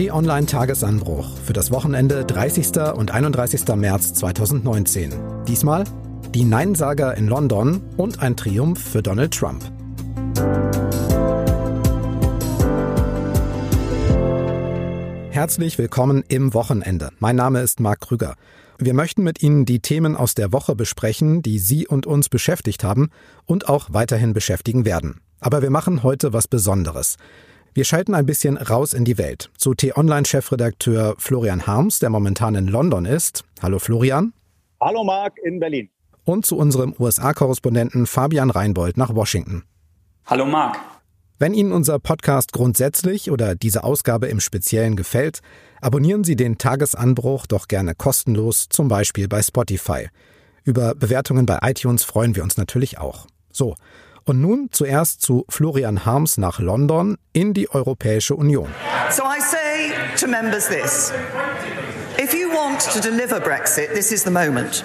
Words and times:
T-Online 0.00 0.46
Tagesanbruch 0.46 1.36
für 1.44 1.52
das 1.52 1.70
Wochenende 1.70 2.24
30. 2.24 2.94
und 2.94 3.10
31. 3.10 3.68
März 3.76 4.14
2019. 4.14 5.12
Diesmal 5.46 5.84
die 6.34 6.44
Neinsager 6.44 7.14
in 7.18 7.28
London 7.28 7.82
und 7.98 8.22
ein 8.22 8.34
Triumph 8.34 8.82
für 8.82 9.02
Donald 9.02 9.34
Trump. 9.34 9.62
Herzlich 15.28 15.76
willkommen 15.76 16.24
im 16.28 16.54
Wochenende. 16.54 17.10
Mein 17.18 17.36
Name 17.36 17.60
ist 17.60 17.78
Marc 17.78 18.00
Krüger. 18.00 18.36
Wir 18.78 18.94
möchten 18.94 19.22
mit 19.22 19.42
Ihnen 19.42 19.66
die 19.66 19.80
Themen 19.80 20.16
aus 20.16 20.32
der 20.32 20.50
Woche 20.50 20.74
besprechen, 20.74 21.42
die 21.42 21.58
Sie 21.58 21.86
und 21.86 22.06
uns 22.06 22.30
beschäftigt 22.30 22.84
haben 22.84 23.10
und 23.44 23.68
auch 23.68 23.88
weiterhin 23.92 24.32
beschäftigen 24.32 24.86
werden. 24.86 25.20
Aber 25.40 25.60
wir 25.60 25.70
machen 25.70 26.02
heute 26.02 26.32
was 26.32 26.48
Besonderes. 26.48 27.18
Wir 27.72 27.84
schalten 27.84 28.16
ein 28.16 28.26
bisschen 28.26 28.56
raus 28.56 28.92
in 28.92 29.04
die 29.04 29.16
Welt 29.16 29.48
zu 29.56 29.74
T-Online-Chefredakteur 29.74 31.14
Florian 31.18 31.68
Harms, 31.68 32.00
der 32.00 32.10
momentan 32.10 32.56
in 32.56 32.66
London 32.66 33.04
ist. 33.04 33.44
Hallo 33.62 33.78
Florian. 33.78 34.32
Hallo 34.80 35.04
Marc 35.04 35.38
in 35.44 35.60
Berlin. 35.60 35.88
Und 36.24 36.44
zu 36.44 36.56
unserem 36.56 36.96
USA-Korrespondenten 36.98 38.06
Fabian 38.06 38.50
Reinbold 38.50 38.96
nach 38.96 39.14
Washington. 39.14 39.62
Hallo 40.26 40.46
Marc. 40.46 40.78
Wenn 41.38 41.54
Ihnen 41.54 41.70
unser 41.70 42.00
Podcast 42.00 42.52
grundsätzlich 42.52 43.30
oder 43.30 43.54
diese 43.54 43.84
Ausgabe 43.84 44.26
im 44.26 44.40
Speziellen 44.40 44.96
gefällt, 44.96 45.38
abonnieren 45.80 46.24
Sie 46.24 46.34
den 46.34 46.58
Tagesanbruch 46.58 47.46
doch 47.46 47.68
gerne 47.68 47.94
kostenlos, 47.94 48.68
zum 48.68 48.88
Beispiel 48.88 49.28
bei 49.28 49.42
Spotify. 49.42 50.08
Über 50.64 50.96
Bewertungen 50.96 51.46
bei 51.46 51.60
iTunes 51.62 52.02
freuen 52.02 52.34
wir 52.34 52.42
uns 52.42 52.56
natürlich 52.56 52.98
auch. 52.98 53.28
So, 53.52 53.76
und 54.30 54.40
nun 54.40 54.68
zuerst 54.70 55.22
zu 55.22 55.44
Florian 55.48 56.04
Harms 56.06 56.38
nach 56.38 56.60
London 56.60 57.16
in 57.32 57.52
die 57.52 57.68
Europäische 57.68 58.36
Union. 58.36 58.68
So 59.10 59.24
I 59.24 59.40
say 59.40 59.90
to 60.20 60.28
members 60.28 60.68
this. 60.68 61.12
If 62.16 62.32
you 62.32 62.48
want 62.48 62.80
to 62.92 63.00
deliver 63.00 63.40
Brexit, 63.40 63.92
this 63.92 64.12
is 64.12 64.22
the 64.22 64.30
moment. 64.30 64.84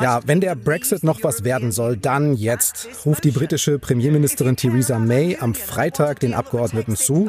Ja, 0.00 0.20
wenn 0.24 0.40
der 0.40 0.54
Brexit 0.54 1.02
noch 1.02 1.22
was 1.24 1.44
werden 1.44 1.72
soll, 1.72 1.96
dann 1.96 2.34
jetzt, 2.34 2.88
ruft 3.04 3.24
die 3.24 3.32
britische 3.32 3.78
Premierministerin 3.78 4.56
Theresa 4.56 4.98
May 4.98 5.36
am 5.38 5.54
Freitag 5.54 6.20
den 6.20 6.32
Abgeordneten 6.32 6.96
zu. 6.96 7.28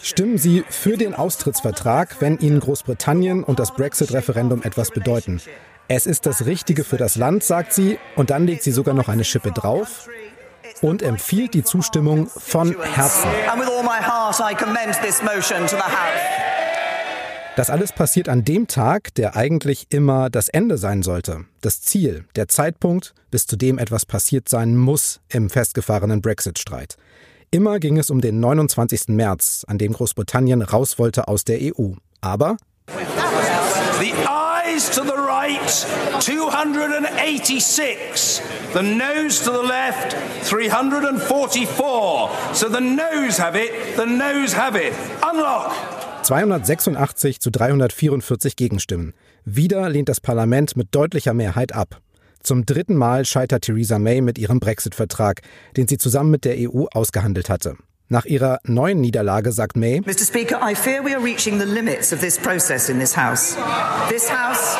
Stimmen 0.00 0.38
Sie 0.38 0.64
für 0.68 0.96
den 0.96 1.14
Austrittsvertrag, 1.14 2.16
wenn 2.20 2.38
Ihnen 2.38 2.60
Großbritannien 2.60 3.42
und 3.42 3.58
das 3.58 3.74
Brexit-Referendum 3.74 4.62
etwas 4.62 4.90
bedeuten. 4.90 5.40
Es 5.90 6.04
ist 6.04 6.26
das 6.26 6.44
Richtige 6.44 6.84
für 6.84 6.98
das 6.98 7.16
Land, 7.16 7.42
sagt 7.42 7.72
sie, 7.72 7.98
und 8.14 8.28
dann 8.28 8.46
legt 8.46 8.62
sie 8.62 8.72
sogar 8.72 8.94
noch 8.94 9.08
eine 9.08 9.24
Schippe 9.24 9.52
drauf 9.52 10.06
und 10.82 11.00
empfiehlt 11.00 11.54
die 11.54 11.64
Zustimmung 11.64 12.26
von 12.26 12.76
Herzen. 12.82 13.30
Das 17.56 17.70
alles 17.70 17.92
passiert 17.92 18.28
an 18.28 18.44
dem 18.44 18.66
Tag, 18.66 19.14
der 19.14 19.34
eigentlich 19.34 19.86
immer 19.88 20.28
das 20.28 20.50
Ende 20.50 20.76
sein 20.76 21.02
sollte. 21.02 21.46
Das 21.62 21.80
Ziel, 21.80 22.26
der 22.36 22.48
Zeitpunkt, 22.48 23.14
bis 23.30 23.46
zu 23.46 23.56
dem 23.56 23.78
etwas 23.78 24.04
passiert 24.04 24.50
sein 24.50 24.76
muss 24.76 25.20
im 25.30 25.48
festgefahrenen 25.48 26.20
Brexit-Streit. 26.20 26.96
Immer 27.50 27.78
ging 27.80 27.96
es 27.96 28.10
um 28.10 28.20
den 28.20 28.40
29. 28.40 29.08
März, 29.08 29.64
an 29.66 29.78
dem 29.78 29.94
Großbritannien 29.94 30.60
raus 30.60 30.98
wollte 30.98 31.28
aus 31.28 31.44
der 31.44 31.60
EU. 31.62 31.92
Aber 32.20 32.58
eyes 34.68 34.90
to 34.90 35.02
the 35.02 35.16
right, 35.16 35.86
286. 36.20 38.42
The 38.72 38.82
nose 38.82 39.42
to 39.44 39.50
the 39.50 39.62
left, 39.62 40.16
344. 40.44 42.30
So 42.54 42.68
the 42.68 42.80
nose 42.80 43.38
have 43.38 43.56
it, 43.56 43.96
the 43.96 44.06
nose 44.06 44.52
have 44.54 44.76
it. 44.76 44.94
Unlock! 45.22 45.72
286 46.22 47.40
zu 47.40 47.50
344 47.50 48.54
Gegenstimmen. 48.56 49.14
Wieder 49.44 49.88
lehnt 49.88 50.08
das 50.08 50.20
Parlament 50.20 50.76
mit 50.76 50.94
deutlicher 50.94 51.34
Mehrheit 51.34 51.74
ab. 51.74 52.00
Zum 52.42 52.66
dritten 52.66 52.96
Mal 52.96 53.24
scheitert 53.24 53.64
Theresa 53.64 53.98
May 53.98 54.20
mit 54.20 54.38
ihrem 54.38 54.60
Brexit-Vertrag, 54.60 55.40
den 55.76 55.88
sie 55.88 55.98
zusammen 55.98 56.30
mit 56.30 56.44
der 56.44 56.54
EU 56.58 56.84
ausgehandelt 56.92 57.50
hatte. 57.50 57.76
Nach 58.10 58.24
ihrer 58.24 58.60
neuen 58.64 59.02
Niederlage 59.02 59.52
sagt 59.52 59.76
May, 59.76 60.00
Mr. 60.00 60.24
Speaker, 60.24 60.60
I 60.66 60.74
fear 60.74 61.04
we 61.04 61.14
are 61.14 61.22
reaching 61.22 61.60
the 61.60 61.66
limits 61.66 62.10
of 62.10 62.20
this 62.20 62.38
process 62.38 62.88
in 62.88 62.98
this 62.98 63.14
House. 63.14 63.54
This 64.08 64.30
House 64.30 64.78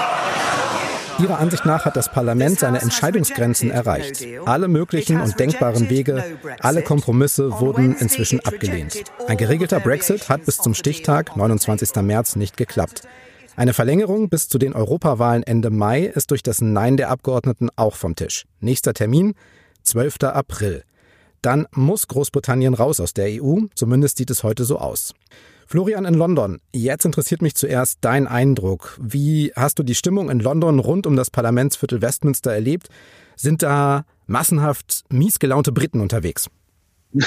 Ihrer 1.20 1.38
Ansicht 1.38 1.66
nach 1.66 1.84
hat 1.84 1.96
das 1.96 2.10
Parlament 2.10 2.60
seine 2.60 2.80
Entscheidungsgrenzen 2.80 3.70
erreicht. 3.70 4.24
Alle 4.46 4.68
möglichen 4.68 5.20
und 5.20 5.38
denkbaren 5.38 5.90
Wege, 5.90 6.24
alle 6.60 6.82
Kompromisse 6.82 7.60
wurden 7.60 7.96
inzwischen 7.96 8.40
abgelehnt. 8.40 9.02
Ein 9.26 9.36
geregelter 9.36 9.80
Brexit 9.80 10.28
hat 10.28 10.46
bis 10.46 10.58
zum 10.58 10.74
Stichtag 10.74 11.36
29. 11.36 11.96
März 11.96 12.36
nicht 12.36 12.56
geklappt. 12.56 13.02
Eine 13.56 13.74
Verlängerung 13.74 14.30
bis 14.30 14.48
zu 14.48 14.58
den 14.58 14.72
Europawahlen 14.72 15.42
Ende 15.42 15.70
Mai 15.70 16.04
ist 16.04 16.30
durch 16.30 16.44
das 16.44 16.60
Nein 16.60 16.96
der 16.96 17.10
Abgeordneten 17.10 17.68
auch 17.76 17.96
vom 17.96 18.14
Tisch. 18.14 18.46
Nächster 18.60 18.94
Termin 18.94 19.34
12. 19.82 20.18
April 20.22 20.84
dann 21.42 21.66
muss 21.72 22.08
Großbritannien 22.08 22.74
raus 22.74 23.00
aus 23.00 23.14
der 23.14 23.42
EU, 23.42 23.60
zumindest 23.74 24.18
sieht 24.18 24.30
es 24.30 24.42
heute 24.42 24.64
so 24.64 24.78
aus. 24.78 25.14
Florian 25.66 26.06
in 26.06 26.14
London, 26.14 26.60
jetzt 26.72 27.04
interessiert 27.04 27.42
mich 27.42 27.54
zuerst 27.54 27.98
dein 28.00 28.26
Eindruck. 28.26 28.98
Wie 29.02 29.52
hast 29.54 29.78
du 29.78 29.82
die 29.82 29.94
Stimmung 29.94 30.30
in 30.30 30.40
London 30.40 30.78
rund 30.78 31.06
um 31.06 31.14
das 31.14 31.30
Parlamentsviertel 31.30 32.00
Westminster 32.00 32.52
erlebt? 32.52 32.88
Sind 33.36 33.62
da 33.62 34.04
massenhaft 34.26 35.04
miesgelaunte 35.10 35.72
Briten 35.72 36.00
unterwegs? 36.00 36.48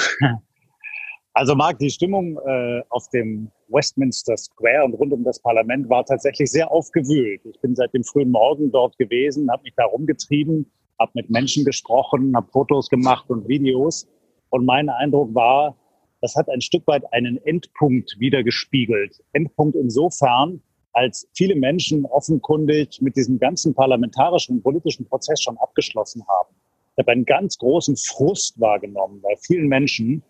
Also 1.34 1.54
Marc, 1.54 1.78
die 1.78 1.88
Stimmung 1.88 2.38
äh, 2.44 2.82
auf 2.90 3.08
dem 3.08 3.50
Westminster 3.68 4.36
Square 4.36 4.84
und 4.84 4.94
rund 4.94 5.14
um 5.14 5.24
das 5.24 5.40
Parlament 5.40 5.88
war 5.88 6.04
tatsächlich 6.04 6.50
sehr 6.50 6.70
aufgewühlt. 6.70 7.40
Ich 7.44 7.58
bin 7.60 7.74
seit 7.74 7.94
dem 7.94 8.04
frühen 8.04 8.30
Morgen 8.30 8.70
dort 8.70 8.98
gewesen, 8.98 9.50
habe 9.50 9.62
mich 9.62 9.72
da 9.74 9.84
rumgetrieben 9.84 10.70
habe 10.98 11.12
mit 11.14 11.30
Menschen 11.30 11.64
gesprochen, 11.64 12.34
habe 12.36 12.50
Fotos 12.50 12.88
gemacht 12.88 13.28
und 13.28 13.48
Videos. 13.48 14.06
Und 14.50 14.64
mein 14.64 14.88
Eindruck 14.88 15.34
war, 15.34 15.76
das 16.20 16.36
hat 16.36 16.48
ein 16.48 16.60
Stück 16.60 16.86
weit 16.86 17.02
einen 17.12 17.38
Endpunkt 17.44 18.16
wiedergespiegelt. 18.18 19.22
Endpunkt 19.32 19.76
insofern, 19.76 20.60
als 20.92 21.28
viele 21.34 21.56
Menschen 21.56 22.04
offenkundig 22.06 23.00
mit 23.00 23.16
diesem 23.16 23.38
ganzen 23.38 23.74
parlamentarischen 23.74 24.56
und 24.56 24.62
politischen 24.62 25.06
Prozess 25.06 25.42
schon 25.42 25.56
abgeschlossen 25.58 26.22
haben. 26.28 26.54
Ich 26.94 27.02
habe 27.02 27.12
einen 27.12 27.24
ganz 27.24 27.56
großen 27.58 27.96
Frust 27.96 28.60
wahrgenommen 28.60 29.20
bei 29.22 29.34
vielen 29.46 29.66
Menschen, 29.66 30.22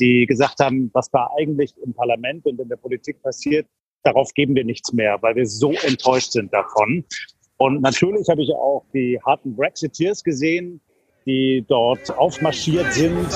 die 0.00 0.26
gesagt 0.26 0.58
haben, 0.58 0.90
was 0.92 1.10
da 1.10 1.30
eigentlich 1.38 1.72
im 1.84 1.94
Parlament 1.94 2.44
und 2.46 2.60
in 2.60 2.68
der 2.68 2.76
Politik 2.76 3.22
passiert, 3.22 3.66
darauf 4.02 4.32
geben 4.34 4.54
wir 4.54 4.64
nichts 4.64 4.92
mehr, 4.92 5.18
weil 5.22 5.36
wir 5.36 5.46
so 5.46 5.72
enttäuscht 5.72 6.32
sind 6.32 6.52
davon. 6.52 7.04
Und 7.58 7.82
natürlich 7.82 8.28
habe 8.28 8.42
ich 8.42 8.52
auch 8.52 8.84
die 8.94 9.20
harten 9.26 9.56
Brexiteers 9.56 10.22
gesehen, 10.22 10.80
die 11.26 11.64
dort 11.68 12.16
aufmarschiert 12.16 12.92
sind. 12.92 13.26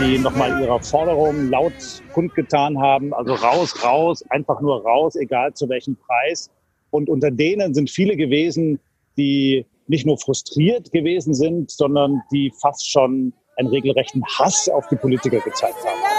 Die 0.00 0.18
nochmal 0.18 0.62
ihre 0.62 0.78
Forderungen 0.80 1.50
laut 1.50 1.72
kundgetan 2.12 2.78
haben. 2.78 3.14
Also 3.14 3.32
raus, 3.32 3.82
raus, 3.82 4.22
einfach 4.28 4.60
nur 4.60 4.82
raus, 4.82 5.16
egal 5.16 5.54
zu 5.54 5.68
welchem 5.70 5.96
Preis. 5.96 6.50
Und 6.90 7.08
unter 7.08 7.30
denen 7.30 7.72
sind 7.72 7.90
viele 7.90 8.16
gewesen, 8.16 8.78
die 9.16 9.64
nicht 9.86 10.04
nur 10.04 10.18
frustriert 10.18 10.92
gewesen 10.92 11.32
sind, 11.32 11.70
sondern 11.70 12.22
die 12.30 12.52
fast 12.60 12.90
schon 12.90 13.32
einen 13.56 13.68
regelrechten 13.68 14.22
Hass 14.38 14.68
auf 14.68 14.86
die 14.88 14.96
Politiker 14.96 15.40
gezeigt 15.40 15.78
haben. 15.86 16.11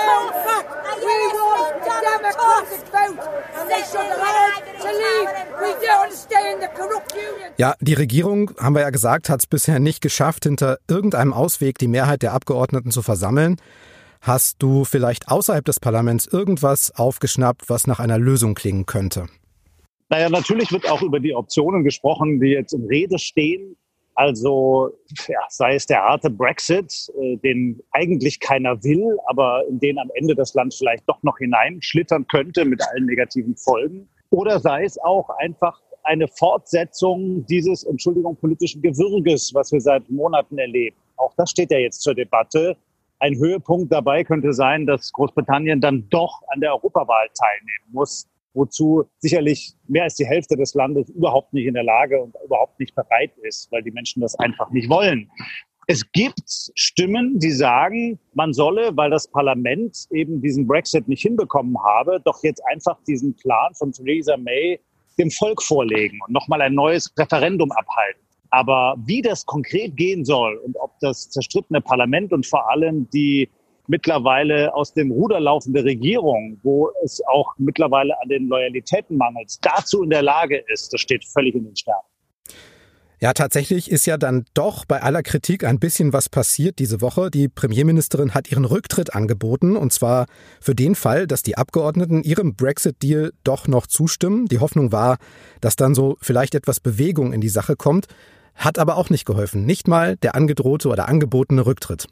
Ja, 7.63 7.75
die 7.79 7.93
Regierung, 7.93 8.51
haben 8.59 8.75
wir 8.75 8.81
ja 8.81 8.89
gesagt, 8.89 9.29
hat 9.29 9.39
es 9.39 9.47
bisher 9.47 9.79
nicht 9.79 10.01
geschafft, 10.01 10.43
hinter 10.43 10.79
irgendeinem 10.89 11.31
Ausweg 11.31 11.77
die 11.77 11.87
Mehrheit 11.87 12.21
der 12.21 12.33
Abgeordneten 12.33 12.91
zu 12.91 13.01
versammeln. 13.01 13.55
Hast 14.19 14.61
du 14.61 14.83
vielleicht 14.83 15.29
außerhalb 15.29 15.63
des 15.63 15.79
Parlaments 15.79 16.27
irgendwas 16.27 16.91
aufgeschnappt, 16.93 17.69
was 17.69 17.87
nach 17.87 18.01
einer 18.01 18.17
Lösung 18.19 18.53
klingen 18.53 18.85
könnte? 18.85 19.27
Naja, 20.09 20.29
natürlich 20.29 20.73
wird 20.73 20.89
auch 20.91 21.01
über 21.03 21.21
die 21.21 21.33
Optionen 21.33 21.85
gesprochen, 21.85 22.41
die 22.41 22.49
jetzt 22.49 22.73
im 22.73 22.83
Rede 22.83 23.17
stehen. 23.17 23.77
Also 24.13 24.91
ja, 25.29 25.39
sei 25.47 25.75
es 25.75 25.85
der 25.85 26.01
harte 26.01 26.29
Brexit, 26.29 27.09
äh, 27.17 27.37
den 27.37 27.81
eigentlich 27.91 28.41
keiner 28.41 28.83
will, 28.83 29.17
aber 29.27 29.63
in 29.69 29.79
den 29.79 29.99
am 29.99 30.11
Ende 30.15 30.35
das 30.35 30.53
Land 30.53 30.73
vielleicht 30.73 31.07
doch 31.07 31.23
noch 31.23 31.37
hineinschlittern 31.37 32.27
könnte 32.27 32.65
mit 32.65 32.85
allen 32.85 33.05
negativen 33.05 33.55
Folgen. 33.55 34.09
Oder 34.31 34.59
sei 34.59 34.83
es 34.83 34.97
auch 34.97 35.29
einfach 35.37 35.79
eine 36.03 36.27
Fortsetzung 36.27 37.45
dieses, 37.45 37.83
Entschuldigung, 37.83 38.35
politischen 38.35 38.81
Gewürges, 38.81 39.53
was 39.53 39.71
wir 39.71 39.81
seit 39.81 40.09
Monaten 40.09 40.57
erleben. 40.57 40.97
Auch 41.17 41.33
das 41.35 41.51
steht 41.51 41.71
ja 41.71 41.77
jetzt 41.77 42.01
zur 42.01 42.15
Debatte. 42.15 42.75
Ein 43.19 43.37
Höhepunkt 43.37 43.91
dabei 43.91 44.23
könnte 44.23 44.53
sein, 44.53 44.85
dass 44.85 45.11
Großbritannien 45.13 45.79
dann 45.79 46.07
doch 46.09 46.41
an 46.47 46.59
der 46.59 46.73
Europawahl 46.73 47.29
teilnehmen 47.33 47.91
muss 47.91 48.27
wozu 48.53 49.05
sicherlich 49.19 49.73
mehr 49.87 50.03
als 50.03 50.15
die 50.15 50.25
Hälfte 50.25 50.55
des 50.55 50.73
Landes 50.73 51.09
überhaupt 51.09 51.53
nicht 51.53 51.65
in 51.65 51.73
der 51.73 51.83
Lage 51.83 52.21
und 52.21 52.35
überhaupt 52.45 52.79
nicht 52.79 52.95
bereit 52.95 53.31
ist, 53.41 53.71
weil 53.71 53.83
die 53.83 53.91
Menschen 53.91 54.21
das 54.21 54.35
einfach 54.35 54.69
nicht 54.71 54.89
wollen. 54.89 55.29
Es 55.87 56.09
gibt 56.13 56.71
Stimmen, 56.75 57.39
die 57.39 57.51
sagen, 57.51 58.17
man 58.33 58.53
solle, 58.53 58.95
weil 58.95 59.09
das 59.09 59.27
Parlament 59.27 60.07
eben 60.11 60.41
diesen 60.41 60.65
Brexit 60.65 61.09
nicht 61.09 61.23
hinbekommen 61.23 61.77
habe, 61.83 62.21
doch 62.23 62.41
jetzt 62.43 62.61
einfach 62.71 62.97
diesen 63.05 63.35
Plan 63.35 63.73
von 63.73 63.91
Theresa 63.91 64.37
May 64.37 64.79
dem 65.17 65.31
Volk 65.31 65.61
vorlegen 65.61 66.19
und 66.25 66.33
nochmal 66.33 66.61
ein 66.61 66.73
neues 66.73 67.13
Referendum 67.17 67.71
abhalten. 67.71 68.21
Aber 68.49 68.95
wie 69.05 69.21
das 69.21 69.45
konkret 69.45 69.97
gehen 69.97 70.25
soll 70.25 70.57
und 70.57 70.75
ob 70.77 70.99
das 70.99 71.29
zerstrittene 71.29 71.81
Parlament 71.81 72.31
und 72.33 72.45
vor 72.45 72.69
allem 72.69 73.09
die 73.09 73.49
mittlerweile 73.87 74.73
aus 74.73 74.93
dem 74.93 75.11
Ruder 75.11 75.39
laufende 75.39 75.83
Regierung, 75.83 76.59
wo 76.63 76.89
es 77.03 77.21
auch 77.27 77.53
mittlerweile 77.57 78.13
an 78.21 78.29
den 78.29 78.47
Loyalitäten 78.47 79.17
mangelt, 79.17 79.57
dazu 79.61 80.03
in 80.03 80.09
der 80.09 80.21
Lage 80.21 80.63
ist, 80.71 80.93
das 80.93 81.01
steht 81.01 81.25
völlig 81.25 81.55
in 81.55 81.65
den 81.65 81.75
Sternen. 81.75 82.12
Ja, 83.23 83.31
tatsächlich 83.31 83.89
ist 83.89 84.05
ja 84.05 84.17
dann 84.17 84.43
doch 84.53 84.83
bei 84.83 85.01
aller 85.01 85.23
Kritik 85.23 85.63
ein 85.63 85.79
bisschen 85.79 86.11
was 86.11 86.27
passiert 86.27 86.77
diese 86.77 86.99
Woche. 86.99 87.31
Die 87.31 87.47
Premierministerin 87.47 88.33
hat 88.33 88.51
ihren 88.51 88.65
Rücktritt 88.65 89.15
angeboten, 89.15 89.77
und 89.77 89.93
zwar 89.93 90.25
für 90.59 90.75
den 90.75 90.93
Fall, 90.93 91.25
dass 91.25 91.41
die 91.41 91.57
Abgeordneten 91.57 92.21
ihrem 92.23 92.53
Brexit-Deal 92.57 93.31
doch 93.45 93.69
noch 93.69 93.87
zustimmen. 93.87 94.47
Die 94.47 94.59
Hoffnung 94.59 94.91
war, 94.91 95.19
dass 95.61 95.77
dann 95.77 95.95
so 95.95 96.17
vielleicht 96.19 96.53
etwas 96.53 96.81
Bewegung 96.81 97.31
in 97.31 97.39
die 97.39 97.47
Sache 97.47 97.77
kommt, 97.77 98.07
hat 98.55 98.77
aber 98.77 98.97
auch 98.97 99.09
nicht 99.09 99.23
geholfen. 99.23 99.65
Nicht 99.65 99.87
mal 99.87 100.17
der 100.17 100.35
angedrohte 100.35 100.89
oder 100.89 101.07
angebotene 101.07 101.65
Rücktritt. 101.65 102.09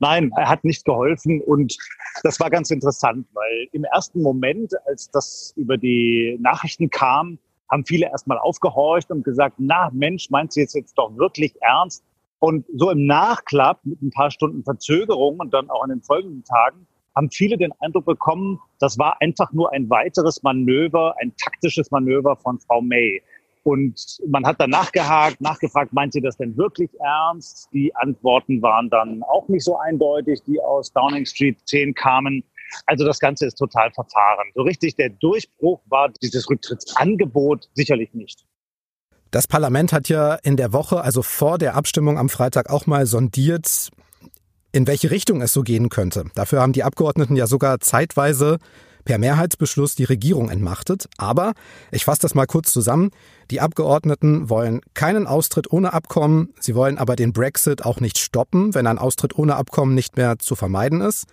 Nein, 0.00 0.32
er 0.36 0.48
hat 0.48 0.64
nicht 0.64 0.84
geholfen 0.84 1.40
und 1.40 1.76
das 2.24 2.40
war 2.40 2.50
ganz 2.50 2.72
interessant, 2.72 3.28
weil 3.32 3.68
im 3.70 3.84
ersten 3.84 4.20
Moment, 4.20 4.72
als 4.88 5.08
das 5.08 5.52
über 5.54 5.78
die 5.78 6.36
Nachrichten 6.40 6.90
kam, 6.90 7.38
haben 7.72 7.86
viele 7.86 8.06
erstmal 8.06 8.38
aufgehorcht 8.38 9.10
und 9.10 9.24
gesagt, 9.24 9.56
na 9.58 9.90
Mensch, 9.92 10.28
meinst 10.30 10.56
du 10.56 10.60
jetzt, 10.60 10.74
jetzt 10.74 10.96
doch 10.98 11.16
wirklich 11.16 11.60
ernst? 11.62 12.04
Und 12.38 12.66
so 12.76 12.90
im 12.90 13.06
Nachklapp 13.06 13.80
mit 13.84 14.02
ein 14.02 14.10
paar 14.10 14.30
Stunden 14.30 14.62
Verzögerung 14.62 15.40
und 15.40 15.54
dann 15.54 15.70
auch 15.70 15.82
in 15.84 15.90
den 15.90 16.02
folgenden 16.02 16.44
Tagen 16.44 16.86
haben 17.16 17.30
viele 17.30 17.56
den 17.56 17.72
Eindruck 17.80 18.06
bekommen, 18.06 18.60
das 18.78 18.98
war 18.98 19.16
einfach 19.20 19.52
nur 19.52 19.72
ein 19.72 19.88
weiteres 19.90 20.42
Manöver, 20.42 21.14
ein 21.20 21.32
taktisches 21.36 21.90
Manöver 21.90 22.36
von 22.36 22.58
Frau 22.58 22.80
May. 22.80 23.22
Und 23.64 24.18
man 24.26 24.44
hat 24.44 24.60
dann 24.60 24.70
nachgehakt, 24.70 25.40
nachgefragt, 25.40 25.92
meint 25.92 26.14
sie 26.14 26.20
das 26.20 26.36
denn 26.36 26.56
wirklich 26.56 26.90
ernst? 27.00 27.68
Die 27.72 27.94
Antworten 27.94 28.60
waren 28.60 28.90
dann 28.90 29.22
auch 29.22 29.46
nicht 29.48 29.64
so 29.64 29.78
eindeutig, 29.78 30.42
die 30.46 30.60
aus 30.60 30.92
Downing 30.92 31.26
Street 31.26 31.58
10 31.66 31.94
kamen. 31.94 32.42
Also 32.86 33.04
das 33.04 33.18
Ganze 33.18 33.46
ist 33.46 33.56
total 33.56 33.90
verfahren. 33.92 34.50
So 34.54 34.62
richtig 34.62 34.96
der 34.96 35.10
Durchbruch 35.10 35.80
war 35.86 36.10
dieses 36.22 36.48
Rücktrittsangebot 36.48 37.68
sicherlich 37.74 38.12
nicht. 38.14 38.44
Das 39.30 39.46
Parlament 39.46 39.92
hat 39.92 40.08
ja 40.08 40.34
in 40.34 40.56
der 40.56 40.72
Woche, 40.72 41.00
also 41.00 41.22
vor 41.22 41.56
der 41.56 41.74
Abstimmung 41.74 42.18
am 42.18 42.28
Freitag, 42.28 42.68
auch 42.68 42.86
mal 42.86 43.06
sondiert, 43.06 43.88
in 44.72 44.86
welche 44.86 45.10
Richtung 45.10 45.40
es 45.40 45.52
so 45.52 45.62
gehen 45.62 45.88
könnte. 45.88 46.24
Dafür 46.34 46.60
haben 46.60 46.72
die 46.72 46.82
Abgeordneten 46.82 47.36
ja 47.36 47.46
sogar 47.46 47.80
zeitweise 47.80 48.58
per 49.04 49.18
Mehrheitsbeschluss 49.18 49.94
die 49.94 50.04
Regierung 50.04 50.50
entmachtet. 50.50 51.08
Aber, 51.16 51.52
ich 51.90 52.04
fasse 52.04 52.22
das 52.22 52.34
mal 52.34 52.46
kurz 52.46 52.72
zusammen, 52.72 53.10
die 53.50 53.60
Abgeordneten 53.60 54.48
wollen 54.48 54.80
keinen 54.94 55.26
Austritt 55.26 55.72
ohne 55.72 55.92
Abkommen, 55.92 56.54
sie 56.60 56.74
wollen 56.74 56.98
aber 56.98 57.16
den 57.16 57.32
Brexit 57.32 57.84
auch 57.84 58.00
nicht 58.00 58.18
stoppen, 58.18 58.74
wenn 58.74 58.86
ein 58.86 58.98
Austritt 58.98 59.36
ohne 59.36 59.56
Abkommen 59.56 59.94
nicht 59.94 60.16
mehr 60.16 60.38
zu 60.38 60.54
vermeiden 60.54 61.00
ist. 61.00 61.26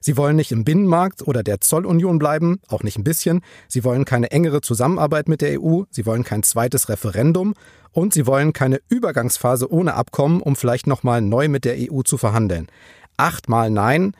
Sie 0.00 0.16
wollen 0.16 0.36
nicht 0.36 0.52
im 0.52 0.64
Binnenmarkt 0.64 1.26
oder 1.26 1.42
der 1.42 1.60
Zollunion 1.60 2.18
bleiben, 2.18 2.60
auch 2.68 2.82
nicht 2.82 2.98
ein 2.98 3.04
bisschen. 3.04 3.42
Sie 3.68 3.84
wollen 3.84 4.04
keine 4.04 4.30
engere 4.30 4.60
Zusammenarbeit 4.60 5.28
mit 5.28 5.40
der 5.40 5.60
EU. 5.60 5.82
Sie 5.90 6.06
wollen 6.06 6.24
kein 6.24 6.42
zweites 6.42 6.88
Referendum. 6.88 7.54
Und 7.92 8.12
sie 8.12 8.26
wollen 8.26 8.52
keine 8.52 8.80
Übergangsphase 8.88 9.72
ohne 9.72 9.94
Abkommen, 9.94 10.42
um 10.42 10.54
vielleicht 10.54 10.86
nochmal 10.86 11.22
neu 11.22 11.48
mit 11.48 11.64
der 11.64 11.76
EU 11.78 12.02
zu 12.02 12.18
verhandeln. 12.18 12.68
Achtmal 13.16 13.70
Nein. 13.70 14.12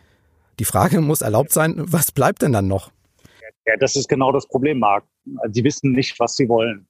Die 0.59 0.65
Frage 0.65 1.03
muss 1.03 1.21
erlaubt 1.21 1.53
sein, 1.53 1.75
was 1.77 2.11
bleibt 2.11 2.43
denn 2.43 2.53
dann 2.53 2.69
noch? 2.69 2.91
Ja, 3.67 3.77
das 3.79 3.97
ist 3.97 4.09
genau 4.09 4.33
das 4.33 4.47
Problem, 4.47 4.79
Marc. 4.79 5.05
Sie 5.51 5.63
wissen 5.65 5.93
nicht, 5.93 6.19
was 6.19 6.37
sie 6.37 6.49
wollen. 6.49 6.87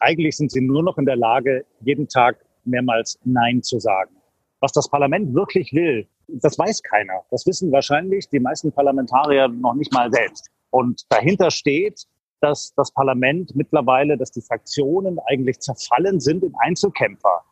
Eigentlich 0.00 0.36
sind 0.36 0.50
sie 0.50 0.60
nur 0.60 0.82
noch 0.82 0.96
in 0.96 1.04
der 1.04 1.16
Lage, 1.16 1.64
jeden 1.80 2.08
Tag 2.08 2.36
mehrmals 2.64 3.18
Nein 3.24 3.62
zu 3.62 3.78
sagen. 3.78 4.16
Was 4.60 4.72
das 4.72 4.88
Parlament 4.88 5.34
wirklich 5.34 5.72
will, 5.72 6.06
das 6.28 6.58
weiß 6.58 6.82
keiner. 6.82 7.22
Das 7.30 7.46
wissen 7.46 7.70
wahrscheinlich 7.72 8.28
die 8.28 8.40
meisten 8.40 8.72
Parlamentarier 8.72 9.48
noch 9.48 9.74
nicht 9.74 9.92
mal 9.92 10.10
selbst. 10.10 10.48
Und 10.70 11.02
dahinter 11.10 11.50
steht, 11.50 12.04
dass 12.40 12.74
das 12.74 12.92
Parlament 12.92 13.54
mittlerweile, 13.54 14.16
dass 14.16 14.30
die 14.30 14.42
Fraktionen 14.42 15.18
eigentlich 15.26 15.60
zerfallen 15.60 16.20
sind 16.20 16.42
in 16.44 16.52
Einzelkämpfer. 16.58 17.42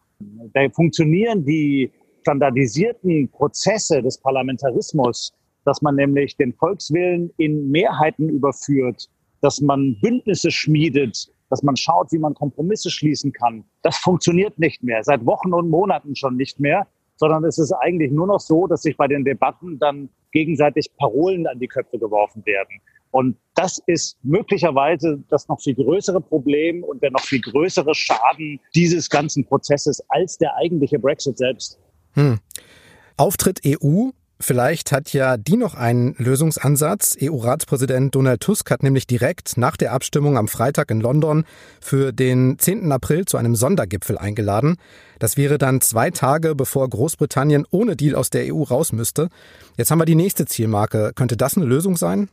Da 0.53 0.69
funktionieren 0.71 1.45
die 1.45 1.91
standardisierten 2.23 3.29
Prozesse 3.31 4.03
des 4.03 4.19
Parlamentarismus, 4.19 5.33
dass 5.65 5.83
man 5.83 5.97
nämlich 5.97 6.37
den 6.37 6.53
Volkswillen 6.53 7.33
in 7.37 7.71
Mehrheiten 7.71 8.29
überführt, 8.29 9.09
dass 9.41 9.61
man 9.61 9.99
Bündnisse 10.01 10.51
schmiedet, 10.51 11.29
dass 11.53 11.63
man 11.63 11.77
schaut, 11.77 12.11
wie 12.13 12.19
man 12.19 12.33
Kompromisse 12.33 12.91
schließen 12.91 13.33
kann. 13.33 13.65
Das 13.83 13.99
funktioniert 13.99 14.59
nicht 14.59 14.83
mehr, 14.83 15.05
seit 15.05 15.27
Wochen 15.27 15.53
und 15.53 15.69
Monaten 15.69 16.17
schon 16.17 16.37
nicht 16.37 16.59
mehr 16.59 16.87
sondern 17.23 17.45
es 17.45 17.57
ist 17.57 17.73
eigentlich 17.73 18.11
nur 18.11 18.27
noch 18.27 18.41
so, 18.41 18.67
dass 18.67 18.83
sich 18.83 18.97
bei 18.97 19.07
den 19.07 19.25
Debatten 19.25 19.79
dann 19.79 20.09
gegenseitig 20.33 20.91
Parolen 20.97 21.47
an 21.47 21.61
die 21.61 21.69
Köpfe 21.69 21.97
geworfen 21.97 22.45
werden. 22.47 22.81
Und 23.13 23.37
das 23.55 23.81
ist 23.87 24.19
möglicherweise 24.25 25.23
das 25.29 25.47
noch 25.47 25.61
viel 25.61 25.77
größere 25.77 26.21
Problem 26.21 26.83
und 26.83 27.01
der 27.01 27.13
noch 27.13 27.21
viel 27.21 27.41
größere 27.41 27.95
Schaden 27.95 28.59
dieses 28.75 29.09
ganzen 29.09 29.45
Prozesses 29.45 30.03
als 30.09 30.37
der 30.39 30.57
eigentliche 30.57 30.99
Brexit 30.99 31.39
selbst. 31.39 31.79
Hm. 32.15 32.41
Auftritt 33.17 33.61
EU 33.65 34.11
Vielleicht 34.43 34.91
hat 34.91 35.13
ja 35.13 35.37
die 35.37 35.57
noch 35.57 35.75
einen 35.75 36.17
Lösungsansatz. 36.19 37.17
EU-Ratspräsident 37.23 38.13
Donald 38.13 38.41
Tusk 38.41 38.73
hat 38.73 38.83
nämlich 38.83 39.07
direkt 39.07 39.57
nach 39.57 39.77
der 39.77 39.93
Abstimmung 39.93 40.37
am 40.37 40.49
Freitag 40.49 40.91
in 40.91 41.01
London 41.01 41.45
für 41.81 42.13
den 42.13 42.59
10. 42.59 42.91
April 42.91 43.25
zu 43.25 43.37
einem 43.37 43.55
Sondergipfel 43.55 44.19
eingeladen. 44.19 44.79
Das 45.21 45.37
wäre 45.37 45.59
dann 45.59 45.81
zwei 45.81 46.11
Tage, 46.11 46.57
bevor 46.57 46.91
Großbritannien 46.91 47.67
ohne 47.71 47.95
Deal 47.95 48.17
aus 48.17 48.31
der 48.31 48.53
EU 48.53 48.65
raus 48.65 48.91
müsste. 48.91 49.29
Jetzt 49.79 49.93
haben 49.93 50.01
wir 50.01 50.07
die 50.07 50.17
nächste 50.17 50.45
Zielmarke. 50.45 51.13
Könnte 51.15 51.37
das 51.37 51.57
eine 51.57 51.65
Lösung 51.65 51.97
sein? 51.97 52.29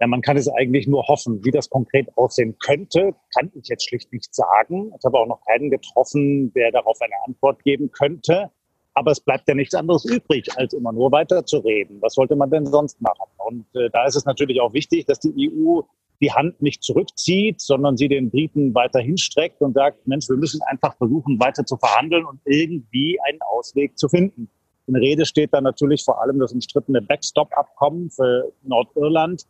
Ja, 0.00 0.06
man 0.06 0.22
kann 0.22 0.38
es 0.38 0.48
eigentlich 0.48 0.86
nur 0.86 1.06
hoffen. 1.08 1.44
Wie 1.44 1.50
das 1.50 1.68
konkret 1.68 2.08
aussehen 2.16 2.56
könnte, 2.58 3.14
kann 3.36 3.52
ich 3.54 3.68
jetzt 3.68 3.86
schlicht 3.86 4.10
nicht 4.14 4.34
sagen. 4.34 4.90
Ich 4.98 5.04
habe 5.04 5.18
auch 5.18 5.28
noch 5.28 5.44
keinen 5.44 5.68
getroffen, 5.68 6.54
der 6.54 6.72
darauf 6.72 6.96
eine 7.02 7.12
Antwort 7.26 7.62
geben 7.64 7.92
könnte. 7.92 8.50
Aber 8.94 9.10
es 9.10 9.20
bleibt 9.20 9.48
ja 9.48 9.54
nichts 9.54 9.74
anderes 9.74 10.04
übrig, 10.04 10.46
als 10.56 10.74
immer 10.74 10.92
nur 10.92 11.10
weiterzureden. 11.12 12.00
Was 12.02 12.14
sollte 12.14 12.36
man 12.36 12.50
denn 12.50 12.66
sonst 12.66 13.00
machen? 13.00 13.28
Und 13.38 13.66
äh, 13.74 13.88
da 13.90 14.06
ist 14.06 14.16
es 14.16 14.24
natürlich 14.24 14.60
auch 14.60 14.72
wichtig, 14.72 15.06
dass 15.06 15.20
die 15.20 15.50
EU 15.50 15.80
die 16.20 16.32
Hand 16.32 16.62
nicht 16.62 16.82
zurückzieht, 16.82 17.60
sondern 17.60 17.96
sie 17.96 18.08
den 18.08 18.30
Briten 18.30 18.74
weiter 18.74 19.00
hinstreckt 19.00 19.60
und 19.60 19.74
sagt, 19.74 20.06
Mensch, 20.06 20.28
wir 20.28 20.36
müssen 20.36 20.62
einfach 20.62 20.96
versuchen, 20.96 21.40
weiter 21.40 21.66
zu 21.66 21.76
verhandeln 21.76 22.24
und 22.24 22.40
irgendwie 22.44 23.18
einen 23.28 23.40
Ausweg 23.42 23.98
zu 23.98 24.08
finden. 24.08 24.48
In 24.86 24.96
Rede 24.96 25.26
steht 25.26 25.52
dann 25.52 25.64
natürlich 25.64 26.04
vor 26.04 26.20
allem 26.20 26.38
das 26.38 26.52
umstrittene 26.52 27.02
Backstop-Abkommen 27.02 28.10
für 28.10 28.52
Nordirland. 28.62 29.46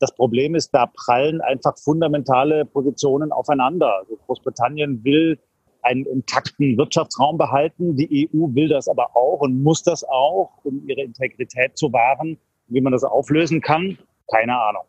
Das 0.00 0.14
Problem 0.14 0.54
ist, 0.54 0.70
da 0.70 0.86
prallen 0.86 1.40
einfach 1.40 1.78
fundamentale 1.78 2.64
Positionen 2.64 3.32
aufeinander. 3.32 3.98
Also 3.98 4.16
Großbritannien 4.26 5.04
will 5.04 5.38
einen 5.86 6.04
intakten 6.04 6.76
Wirtschaftsraum 6.76 7.38
behalten. 7.38 7.96
Die 7.96 8.28
EU 8.28 8.48
will 8.54 8.68
das 8.68 8.88
aber 8.88 9.16
auch 9.16 9.40
und 9.40 9.62
muss 9.62 9.82
das 9.82 10.04
auch, 10.04 10.50
um 10.64 10.86
ihre 10.88 11.02
Integrität 11.02 11.78
zu 11.78 11.92
wahren. 11.92 12.38
Wie 12.68 12.80
man 12.80 12.92
das 12.92 13.04
auflösen 13.04 13.60
kann, 13.60 13.96
keine 14.28 14.60
Ahnung. 14.60 14.82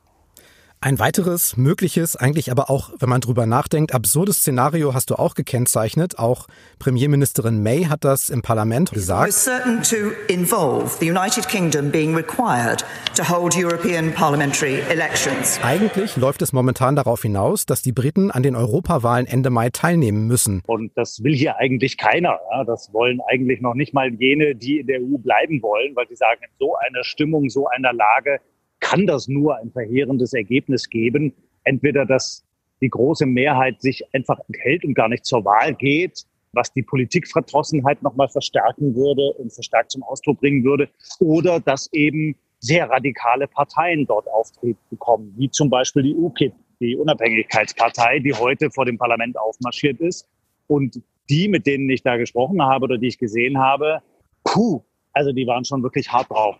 Ein 0.87 0.99
weiteres 0.99 1.57
mögliches, 1.57 2.15
eigentlich 2.15 2.49
aber 2.49 2.69
auch, 2.69 2.91
wenn 2.99 3.09
man 3.09 3.19
drüber 3.19 3.45
nachdenkt, 3.45 3.93
absurdes 3.93 4.37
Szenario 4.37 4.93
hast 4.93 5.09
du 5.09 5.15
auch 5.15 5.33
gekennzeichnet. 5.33 6.17
Auch 6.17 6.47
Premierministerin 6.79 7.61
May 7.61 7.83
hat 7.83 8.05
das 8.05 8.29
im 8.29 8.41
Parlament 8.41 8.91
gesagt. 8.91 9.33
certain 9.33 9.83
to 9.83 10.13
involve 10.29 10.95
the 11.01 11.11
United 11.11 11.49
Kingdom 11.49 11.91
being 11.91 12.15
required 12.15 12.85
to 13.17 13.27
hold 13.27 13.53
European 13.57 14.13
parliamentary 14.13 14.79
elections. 14.89 15.59
Eigentlich 15.61 16.15
läuft 16.15 16.41
es 16.41 16.53
momentan 16.53 16.95
darauf 16.95 17.21
hinaus, 17.21 17.65
dass 17.65 17.81
die 17.81 17.91
Briten 17.91 18.31
an 18.31 18.41
den 18.41 18.55
Europawahlen 18.55 19.25
Ende 19.27 19.49
Mai 19.49 19.69
teilnehmen 19.71 20.25
müssen. 20.25 20.63
Und 20.67 20.93
das 20.95 21.21
will 21.21 21.35
hier 21.35 21.57
eigentlich 21.57 21.97
keiner. 21.97 22.39
Das 22.65 22.93
wollen 22.93 23.19
eigentlich 23.27 23.59
noch 23.59 23.73
nicht 23.73 23.93
mal 23.93 24.09
jene, 24.13 24.55
die 24.55 24.79
in 24.79 24.87
der 24.87 25.01
EU 25.01 25.17
bleiben 25.17 25.61
wollen, 25.61 25.97
weil 25.97 26.07
sie 26.07 26.15
sagen, 26.15 26.39
in 26.43 26.55
so 26.57 26.77
einer 26.77 27.03
Stimmung, 27.03 27.49
so 27.49 27.67
einer 27.67 27.91
Lage 27.91 28.39
kann 28.79 29.07
das 29.07 29.27
nur 29.27 29.57
ein 29.57 29.71
verheerendes 29.71 30.33
Ergebnis 30.33 30.89
geben. 30.89 31.33
Entweder, 31.63 32.05
dass 32.05 32.45
die 32.81 32.89
große 32.89 33.25
Mehrheit 33.25 33.81
sich 33.81 34.03
einfach 34.13 34.39
enthält 34.47 34.85
und 34.85 34.93
gar 34.93 35.09
nicht 35.09 35.25
zur 35.25 35.43
Wahl 35.45 35.73
geht, 35.73 36.25
was 36.53 36.71
die 36.73 36.83
Politikverdrossenheit 36.83 38.01
nochmal 38.01 38.29
verstärken 38.29 38.95
würde 38.95 39.33
und 39.33 39.53
verstärkt 39.53 39.91
zum 39.91 40.03
Ausdruck 40.03 40.39
bringen 40.39 40.63
würde, 40.63 40.89
oder 41.19 41.59
dass 41.59 41.91
eben 41.93 42.35
sehr 42.59 42.89
radikale 42.89 43.47
Parteien 43.47 44.05
dort 44.05 44.27
Auftrieb 44.27 44.77
bekommen, 44.89 45.33
wie 45.37 45.49
zum 45.49 45.69
Beispiel 45.69 46.03
die 46.03 46.15
UKIP, 46.15 46.53
die 46.79 46.95
Unabhängigkeitspartei, 46.95 48.19
die 48.19 48.33
heute 48.33 48.71
vor 48.71 48.85
dem 48.85 48.97
Parlament 48.97 49.37
aufmarschiert 49.37 49.99
ist 49.99 50.27
und 50.67 51.01
die, 51.29 51.47
mit 51.47 51.67
denen 51.67 51.89
ich 51.89 52.03
da 52.03 52.17
gesprochen 52.17 52.61
habe 52.61 52.85
oder 52.85 52.97
die 52.97 53.07
ich 53.07 53.17
gesehen 53.17 53.57
habe, 53.59 54.01
puh, 54.43 54.81
also 55.13 55.31
die 55.31 55.45
waren 55.45 55.65
schon 55.65 55.83
wirklich 55.83 56.11
hart 56.11 56.29
drauf. 56.29 56.57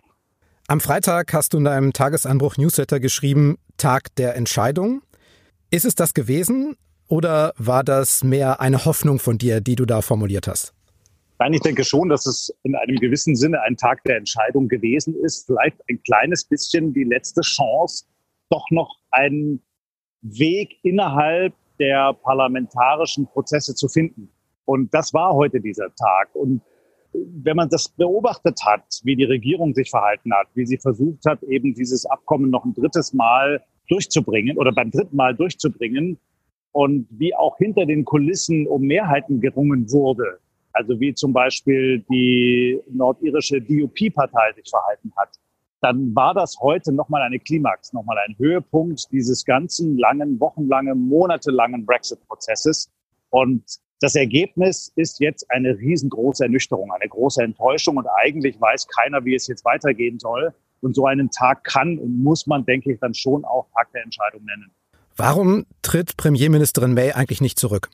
Am 0.70 0.80
Freitag 0.80 1.32
hast 1.32 1.54
du 1.54 1.58
in 1.58 1.64
deinem 1.64 1.94
Tagesanbruch 1.94 2.58
Newsletter 2.58 3.00
geschrieben, 3.00 3.56
Tag 3.78 4.14
der 4.16 4.36
Entscheidung. 4.36 5.00
Ist 5.70 5.86
es 5.86 5.94
das 5.94 6.12
gewesen 6.12 6.76
oder 7.08 7.54
war 7.56 7.82
das 7.82 8.22
mehr 8.22 8.60
eine 8.60 8.84
Hoffnung 8.84 9.18
von 9.18 9.38
dir, 9.38 9.62
die 9.62 9.76
du 9.76 9.86
da 9.86 10.02
formuliert 10.02 10.46
hast? 10.46 10.74
Nein, 11.38 11.54
ich 11.54 11.62
denke 11.62 11.84
schon, 11.84 12.10
dass 12.10 12.26
es 12.26 12.54
in 12.64 12.74
einem 12.74 12.96
gewissen 12.96 13.34
Sinne 13.34 13.62
ein 13.62 13.78
Tag 13.78 14.04
der 14.04 14.18
Entscheidung 14.18 14.68
gewesen 14.68 15.14
ist. 15.24 15.46
Vielleicht 15.46 15.78
ein 15.88 16.02
kleines 16.02 16.44
bisschen 16.44 16.92
die 16.92 17.04
letzte 17.04 17.40
Chance, 17.40 18.04
doch 18.50 18.66
noch 18.70 18.98
einen 19.10 19.62
Weg 20.20 20.76
innerhalb 20.82 21.54
der 21.78 22.12
parlamentarischen 22.12 23.26
Prozesse 23.26 23.74
zu 23.74 23.88
finden. 23.88 24.30
Und 24.66 24.92
das 24.92 25.14
war 25.14 25.32
heute 25.32 25.62
dieser 25.62 25.94
Tag. 25.94 26.34
Und 26.34 26.60
wenn 27.12 27.56
man 27.56 27.68
das 27.68 27.88
beobachtet 27.88 28.60
hat, 28.64 29.00
wie 29.02 29.16
die 29.16 29.24
Regierung 29.24 29.74
sich 29.74 29.90
verhalten 29.90 30.32
hat, 30.34 30.48
wie 30.54 30.66
sie 30.66 30.78
versucht 30.78 31.24
hat, 31.26 31.42
eben 31.42 31.74
dieses 31.74 32.06
Abkommen 32.06 32.50
noch 32.50 32.64
ein 32.64 32.74
drittes 32.74 33.12
Mal 33.12 33.62
durchzubringen 33.88 34.58
oder 34.58 34.72
beim 34.72 34.90
dritten 34.90 35.16
Mal 35.16 35.34
durchzubringen 35.34 36.18
und 36.72 37.06
wie 37.10 37.34
auch 37.34 37.56
hinter 37.58 37.86
den 37.86 38.04
Kulissen 38.04 38.66
um 38.66 38.82
Mehrheiten 38.82 39.40
gerungen 39.40 39.90
wurde, 39.90 40.38
also 40.72 41.00
wie 41.00 41.14
zum 41.14 41.32
Beispiel 41.32 42.04
die 42.10 42.80
nordirische 42.90 43.60
DUP-Partei 43.60 44.52
sich 44.54 44.68
verhalten 44.68 45.12
hat, 45.16 45.30
dann 45.80 46.14
war 46.14 46.34
das 46.34 46.58
heute 46.60 46.92
nochmal 46.92 47.22
eine 47.22 47.38
Klimax, 47.38 47.92
nochmal 47.92 48.18
ein 48.26 48.36
Höhepunkt 48.38 49.10
dieses 49.12 49.44
ganzen 49.44 49.96
langen, 49.96 50.38
wochenlangen, 50.40 51.08
monatelangen 51.08 51.86
Brexit-Prozesses. 51.86 52.90
Und 53.30 53.62
das 54.00 54.14
Ergebnis 54.14 54.92
ist 54.94 55.18
jetzt 55.20 55.50
eine 55.50 55.76
riesengroße 55.76 56.44
Ernüchterung, 56.44 56.92
eine 56.92 57.08
große 57.08 57.42
Enttäuschung. 57.42 57.96
Und 57.96 58.06
eigentlich 58.22 58.60
weiß 58.60 58.86
keiner, 58.88 59.24
wie 59.24 59.34
es 59.34 59.46
jetzt 59.48 59.64
weitergehen 59.64 60.18
soll. 60.18 60.54
Und 60.80 60.94
so 60.94 61.06
einen 61.06 61.30
Tag 61.30 61.64
kann 61.64 61.98
und 61.98 62.22
muss 62.22 62.46
man, 62.46 62.64
denke 62.64 62.92
ich, 62.92 63.00
dann 63.00 63.12
schon 63.12 63.44
auch 63.44 63.66
Tag 63.74 63.90
der 63.92 64.04
Entscheidung 64.04 64.44
nennen. 64.44 64.70
Warum 65.16 65.66
tritt 65.82 66.16
Premierministerin 66.16 66.94
May 66.94 67.12
eigentlich 67.12 67.40
nicht 67.40 67.58
zurück? 67.58 67.90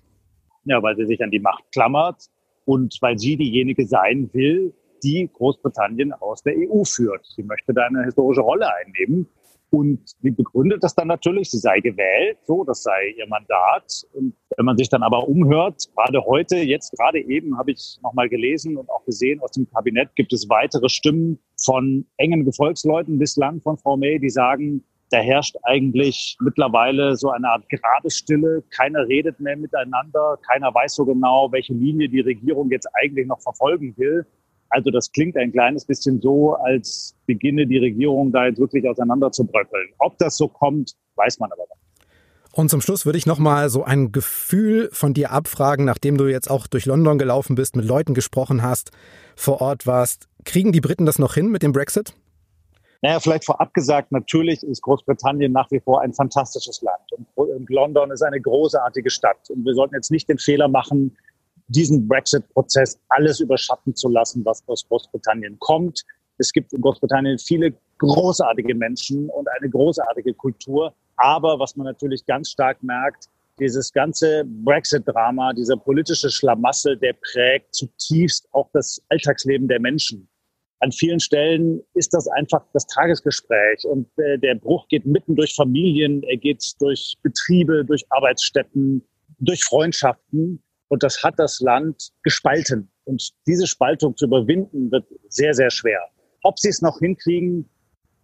Ja, 0.64 0.82
weil 0.82 0.94
sie 0.96 1.06
sich 1.06 1.22
an 1.22 1.30
die 1.30 1.40
Macht 1.40 1.64
klammert 1.72 2.26
und 2.66 2.98
weil 3.00 3.18
sie 3.18 3.36
diejenige 3.36 3.86
sein 3.86 4.28
will, 4.34 4.74
die 5.02 5.30
Großbritannien 5.32 6.12
aus 6.12 6.42
der 6.42 6.54
EU 6.56 6.84
führt. 6.84 7.24
Sie 7.34 7.42
möchte 7.42 7.72
da 7.72 7.86
eine 7.86 8.04
historische 8.04 8.42
Rolle 8.42 8.66
einnehmen. 8.74 9.26
Und 9.74 10.08
sie 10.22 10.30
begründet 10.30 10.84
das 10.84 10.94
dann 10.94 11.08
natürlich, 11.08 11.50
sie 11.50 11.58
sei 11.58 11.80
gewählt, 11.80 12.38
so, 12.44 12.62
das 12.62 12.84
sei 12.84 13.12
ihr 13.18 13.26
Mandat. 13.26 14.04
Und 14.12 14.36
wenn 14.56 14.66
man 14.66 14.76
sich 14.76 14.88
dann 14.88 15.02
aber 15.02 15.26
umhört, 15.26 15.88
gerade 15.96 16.24
heute, 16.24 16.58
jetzt 16.58 16.92
gerade 16.92 17.18
eben 17.18 17.58
habe 17.58 17.72
ich 17.72 17.98
nochmal 18.00 18.28
gelesen 18.28 18.76
und 18.76 18.88
auch 18.88 19.04
gesehen, 19.04 19.40
aus 19.40 19.50
dem 19.50 19.68
Kabinett 19.68 20.14
gibt 20.14 20.32
es 20.32 20.48
weitere 20.48 20.88
Stimmen 20.88 21.40
von 21.60 22.06
engen 22.18 22.44
Gefolgsleuten 22.44 23.18
bislang 23.18 23.60
von 23.62 23.76
Frau 23.76 23.96
May, 23.96 24.20
die 24.20 24.30
sagen, 24.30 24.84
da 25.10 25.18
herrscht 25.18 25.56
eigentlich 25.64 26.36
mittlerweile 26.40 27.16
so 27.16 27.30
eine 27.30 27.48
Art 27.48 27.64
Grabesstille. 27.68 28.62
Keiner 28.70 29.08
redet 29.08 29.40
mehr 29.40 29.56
miteinander. 29.56 30.38
Keiner 30.48 30.72
weiß 30.72 30.94
so 30.94 31.04
genau, 31.04 31.50
welche 31.50 31.74
Linie 31.74 32.08
die 32.08 32.20
Regierung 32.20 32.70
jetzt 32.70 32.88
eigentlich 32.94 33.26
noch 33.26 33.40
verfolgen 33.40 33.94
will. 33.96 34.24
Also 34.74 34.90
das 34.90 35.12
klingt 35.12 35.36
ein 35.36 35.52
kleines 35.52 35.84
bisschen 35.84 36.20
so, 36.20 36.54
als 36.54 37.14
beginne 37.26 37.64
die 37.64 37.78
Regierung 37.78 38.32
da 38.32 38.46
jetzt 38.46 38.58
wirklich 38.58 38.88
auseinanderzubröckeln. 38.88 39.90
Ob 39.98 40.18
das 40.18 40.36
so 40.36 40.48
kommt, 40.48 40.94
weiß 41.14 41.38
man 41.38 41.52
aber 41.52 41.62
nicht. 41.62 42.08
Und 42.50 42.70
zum 42.70 42.80
Schluss 42.80 43.06
würde 43.06 43.16
ich 43.16 43.24
nochmal 43.24 43.68
so 43.68 43.84
ein 43.84 44.10
Gefühl 44.10 44.88
von 44.92 45.14
dir 45.14 45.30
abfragen, 45.30 45.84
nachdem 45.84 46.18
du 46.18 46.26
jetzt 46.26 46.50
auch 46.50 46.66
durch 46.66 46.86
London 46.86 47.18
gelaufen 47.18 47.54
bist, 47.54 47.76
mit 47.76 47.84
Leuten 47.84 48.14
gesprochen 48.14 48.62
hast, 48.62 48.90
vor 49.36 49.60
Ort 49.60 49.86
warst. 49.86 50.26
Kriegen 50.44 50.72
die 50.72 50.80
Briten 50.80 51.06
das 51.06 51.20
noch 51.20 51.34
hin 51.34 51.52
mit 51.52 51.62
dem 51.62 51.70
Brexit? 51.72 52.12
Naja, 53.00 53.20
vielleicht 53.20 53.44
vorab 53.44 53.74
gesagt, 53.74 54.10
natürlich 54.10 54.64
ist 54.64 54.82
Großbritannien 54.82 55.52
nach 55.52 55.70
wie 55.70 55.78
vor 55.78 56.00
ein 56.00 56.12
fantastisches 56.12 56.82
Land. 56.82 57.28
Und 57.36 57.70
London 57.70 58.10
ist 58.10 58.22
eine 58.22 58.40
großartige 58.40 59.10
Stadt. 59.10 59.50
Und 59.50 59.64
wir 59.64 59.74
sollten 59.74 59.94
jetzt 59.94 60.10
nicht 60.10 60.28
den 60.28 60.38
Fehler 60.38 60.66
machen, 60.66 61.16
diesen 61.68 62.06
Brexit-Prozess 62.06 62.98
alles 63.08 63.40
überschatten 63.40 63.94
zu 63.94 64.08
lassen, 64.08 64.44
was 64.44 64.62
aus 64.66 64.86
Großbritannien 64.88 65.58
kommt. 65.58 66.04
Es 66.38 66.52
gibt 66.52 66.72
in 66.72 66.80
Großbritannien 66.80 67.38
viele 67.38 67.74
großartige 67.98 68.74
Menschen 68.74 69.28
und 69.30 69.48
eine 69.48 69.70
großartige 69.70 70.34
Kultur. 70.34 70.92
Aber 71.16 71.58
was 71.58 71.76
man 71.76 71.86
natürlich 71.86 72.26
ganz 72.26 72.50
stark 72.50 72.82
merkt, 72.82 73.28
dieses 73.58 73.92
ganze 73.92 74.44
Brexit-Drama, 74.44 75.52
dieser 75.52 75.76
politische 75.76 76.30
Schlamassel, 76.30 76.96
der 76.96 77.14
prägt 77.14 77.74
zutiefst 77.74 78.48
auch 78.52 78.68
das 78.72 79.00
Alltagsleben 79.08 79.68
der 79.68 79.80
Menschen. 79.80 80.28
An 80.80 80.90
vielen 80.92 81.20
Stellen 81.20 81.80
ist 81.94 82.12
das 82.12 82.26
einfach 82.28 82.62
das 82.72 82.86
Tagesgespräch 82.86 83.84
und 83.84 84.06
äh, 84.18 84.38
der 84.38 84.56
Bruch 84.56 84.86
geht 84.88 85.06
mitten 85.06 85.36
durch 85.36 85.54
Familien, 85.54 86.22
er 86.24 86.36
geht 86.36 86.62
durch 86.80 87.16
Betriebe, 87.22 87.84
durch 87.84 88.04
Arbeitsstätten, 88.10 89.02
durch 89.38 89.64
Freundschaften. 89.64 90.62
Und 90.88 91.02
das 91.02 91.22
hat 91.22 91.34
das 91.38 91.60
Land 91.60 92.10
gespalten. 92.22 92.90
Und 93.04 93.30
diese 93.46 93.66
Spaltung 93.66 94.16
zu 94.16 94.26
überwinden, 94.26 94.90
wird 94.90 95.06
sehr, 95.28 95.54
sehr 95.54 95.70
schwer. 95.70 96.00
Ob 96.42 96.58
sie 96.58 96.68
es 96.68 96.82
noch 96.82 96.98
hinkriegen, 96.98 97.68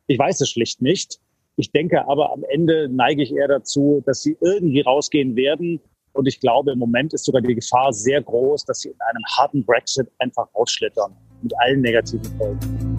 ich 0.06 0.18
weiß 0.18 0.40
es 0.40 0.50
schlicht 0.50 0.82
nicht. 0.82 1.20
Ich 1.56 1.72
denke 1.72 2.06
aber 2.06 2.32
am 2.32 2.44
Ende 2.44 2.88
neige 2.88 3.22
ich 3.22 3.34
eher 3.34 3.48
dazu, 3.48 4.02
dass 4.06 4.22
sie 4.22 4.36
irgendwie 4.40 4.80
rausgehen 4.80 5.36
werden. 5.36 5.80
Und 6.12 6.26
ich 6.26 6.40
glaube, 6.40 6.72
im 6.72 6.78
Moment 6.78 7.12
ist 7.12 7.24
sogar 7.24 7.42
die 7.42 7.54
Gefahr 7.54 7.92
sehr 7.92 8.22
groß, 8.22 8.64
dass 8.64 8.80
sie 8.80 8.88
in 8.88 9.00
einem 9.00 9.24
harten 9.36 9.64
Brexit 9.64 10.08
einfach 10.18 10.48
rausschlittern 10.54 11.16
mit 11.42 11.52
allen 11.60 11.80
negativen 11.80 12.24
Folgen. 12.38 12.89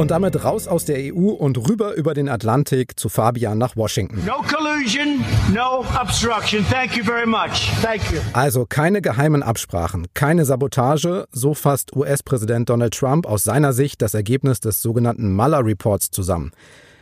Und 0.00 0.12
damit 0.12 0.46
raus 0.46 0.66
aus 0.66 0.86
der 0.86 1.14
EU 1.14 1.28
und 1.28 1.58
rüber 1.68 1.92
über 1.92 2.14
den 2.14 2.30
Atlantik 2.30 2.98
zu 2.98 3.10
Fabian 3.10 3.58
nach 3.58 3.76
Washington. 3.76 4.24
No 4.24 4.40
collusion, 4.40 5.22
no 5.52 5.84
obstruction. 6.00 6.64
Thank 6.70 6.96
you 6.96 7.04
very 7.04 7.26
much. 7.26 7.70
Thank 7.82 8.10
you. 8.10 8.18
Also 8.32 8.64
keine 8.64 9.02
geheimen 9.02 9.42
Absprachen, 9.42 10.06
keine 10.14 10.46
Sabotage, 10.46 11.26
so 11.32 11.52
fasst 11.52 11.94
US-Präsident 11.94 12.70
Donald 12.70 12.94
Trump 12.94 13.26
aus 13.26 13.44
seiner 13.44 13.74
Sicht 13.74 14.00
das 14.00 14.14
Ergebnis 14.14 14.60
des 14.60 14.80
sogenannten 14.80 15.34
Mueller 15.34 15.62
Reports 15.66 16.10
zusammen. 16.10 16.52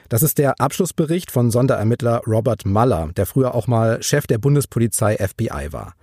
Das 0.09 0.25
ist 0.25 0.39
der 0.39 0.61
Abschlussbericht 0.61 1.31
von 1.31 1.53
Sonderermittler 1.53 2.23
Robert 2.27 2.67
Mueller, 2.67 3.11
der 3.17 3.27
früher 3.27 3.55
auch 3.55 3.69
mal 3.69 4.03
Chef 4.03 4.27
der 4.27 4.39
Bundespolizei 4.39 5.17
FBI 5.19 5.69
war. 5.71 5.95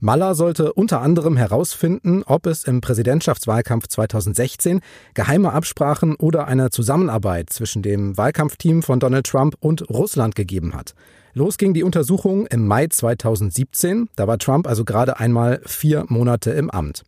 Maller 0.00 0.34
sollte 0.34 0.72
unter 0.72 1.00
anderem 1.00 1.36
herausfinden, 1.36 2.22
ob 2.24 2.46
es 2.46 2.64
im 2.64 2.80
Präsidentschaftswahlkampf 2.80 3.88
2016 3.88 4.80
geheime 5.14 5.52
Absprachen 5.52 6.16
oder 6.16 6.46
eine 6.46 6.70
Zusammenarbeit 6.70 7.50
zwischen 7.50 7.82
dem 7.82 8.16
Wahlkampfteam 8.16 8.82
von 8.82 9.00
Donald 9.00 9.26
Trump 9.26 9.56
und 9.60 9.88
Russland 9.88 10.34
gegeben 10.34 10.74
hat. 10.74 10.94
Los 11.32 11.58
ging 11.58 11.74
die 11.74 11.82
Untersuchung 11.82 12.46
im 12.46 12.66
Mai 12.66 12.86
2017, 12.86 14.08
da 14.16 14.26
war 14.26 14.38
Trump 14.38 14.66
also 14.66 14.84
gerade 14.84 15.18
einmal 15.18 15.60
vier 15.66 16.04
Monate 16.08 16.50
im 16.52 16.70
Amt. 16.70 17.04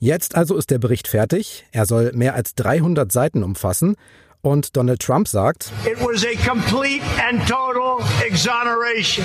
Jetzt 0.00 0.36
also 0.36 0.56
ist 0.56 0.70
der 0.70 0.78
Bericht 0.78 1.08
fertig, 1.08 1.64
er 1.72 1.86
soll 1.86 2.12
mehr 2.14 2.34
als 2.34 2.54
300 2.54 3.10
Seiten 3.10 3.42
umfassen 3.42 3.96
und 4.42 4.76
Donald 4.76 5.00
Trump 5.00 5.26
sagt, 5.26 5.72
It 5.84 5.98
was 6.00 6.24
a 6.24 6.48
complete 6.48 7.02
and 7.28 7.46
total 7.48 7.98
exoneration. 8.24 9.24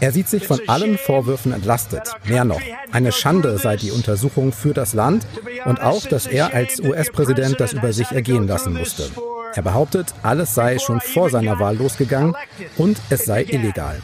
Er 0.00 0.12
sieht 0.12 0.28
sich 0.28 0.46
von 0.46 0.60
allen 0.66 0.98
Vorwürfen 0.98 1.52
entlastet. 1.52 2.02
Mehr 2.24 2.44
noch, 2.44 2.60
eine 2.92 3.12
Schande 3.12 3.58
sei 3.58 3.76
die 3.76 3.90
Untersuchung 3.90 4.52
für 4.52 4.74
das 4.74 4.94
Land 4.94 5.26
und 5.64 5.80
auch, 5.82 6.04
dass 6.06 6.26
er 6.26 6.54
als 6.54 6.80
US-Präsident 6.80 7.60
das 7.60 7.72
über 7.72 7.92
sich 7.92 8.10
ergehen 8.10 8.46
lassen 8.46 8.74
musste. 8.74 9.10
Er 9.54 9.62
behauptet, 9.62 10.14
alles 10.22 10.54
sei 10.54 10.78
schon 10.78 11.00
vor 11.00 11.30
seiner 11.30 11.58
Wahl 11.58 11.76
losgegangen 11.76 12.34
und 12.76 12.98
es 13.10 13.24
sei 13.24 13.44
illegal. 13.44 14.00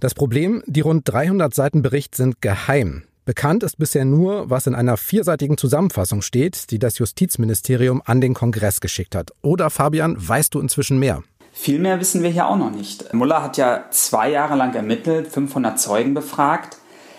Das 0.00 0.14
Problem, 0.14 0.62
die 0.66 0.80
rund 0.80 1.08
300 1.08 1.52
Seiten 1.52 1.82
Bericht 1.82 2.14
sind 2.14 2.40
geheim. 2.40 3.02
Bekannt 3.24 3.62
ist 3.62 3.76
bisher 3.76 4.06
nur, 4.06 4.48
was 4.48 4.66
in 4.66 4.74
einer 4.74 4.96
vierseitigen 4.96 5.58
Zusammenfassung 5.58 6.22
steht, 6.22 6.70
die 6.70 6.78
das 6.78 6.98
Justizministerium 6.98 8.00
an 8.06 8.22
den 8.22 8.32
Kongress 8.32 8.80
geschickt 8.80 9.14
hat. 9.14 9.32
Oder 9.42 9.68
Fabian, 9.68 10.16
weißt 10.16 10.54
du 10.54 10.60
inzwischen 10.60 10.98
mehr? 10.98 11.22
Viel 11.60 11.80
mehr 11.80 11.98
wissen 11.98 12.22
wir 12.22 12.30
hier 12.30 12.46
auch 12.46 12.56
noch 12.56 12.70
nicht. 12.70 13.12
Muller 13.12 13.42
hat 13.42 13.56
ja 13.56 13.86
zwei 13.90 14.30
Jahre 14.30 14.54
lang 14.54 14.72
ermittelt, 14.74 15.26
500 15.26 15.78
Zeugen 15.78 16.14
befragt. 16.14 16.76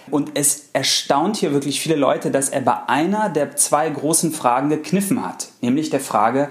Und 0.09 0.31
es 0.35 0.69
erstaunt 0.71 1.35
hier 1.35 1.51
wirklich 1.51 1.81
viele 1.81 1.97
Leute, 1.97 2.31
dass 2.31 2.47
er 2.47 2.61
bei 2.61 2.87
einer 2.87 3.27
der 3.27 3.57
zwei 3.57 3.89
großen 3.89 4.31
Fragen 4.31 4.69
gekniffen 4.69 5.25
hat, 5.25 5.49
nämlich 5.59 5.89
der 5.89 5.99
Frage, 5.99 6.47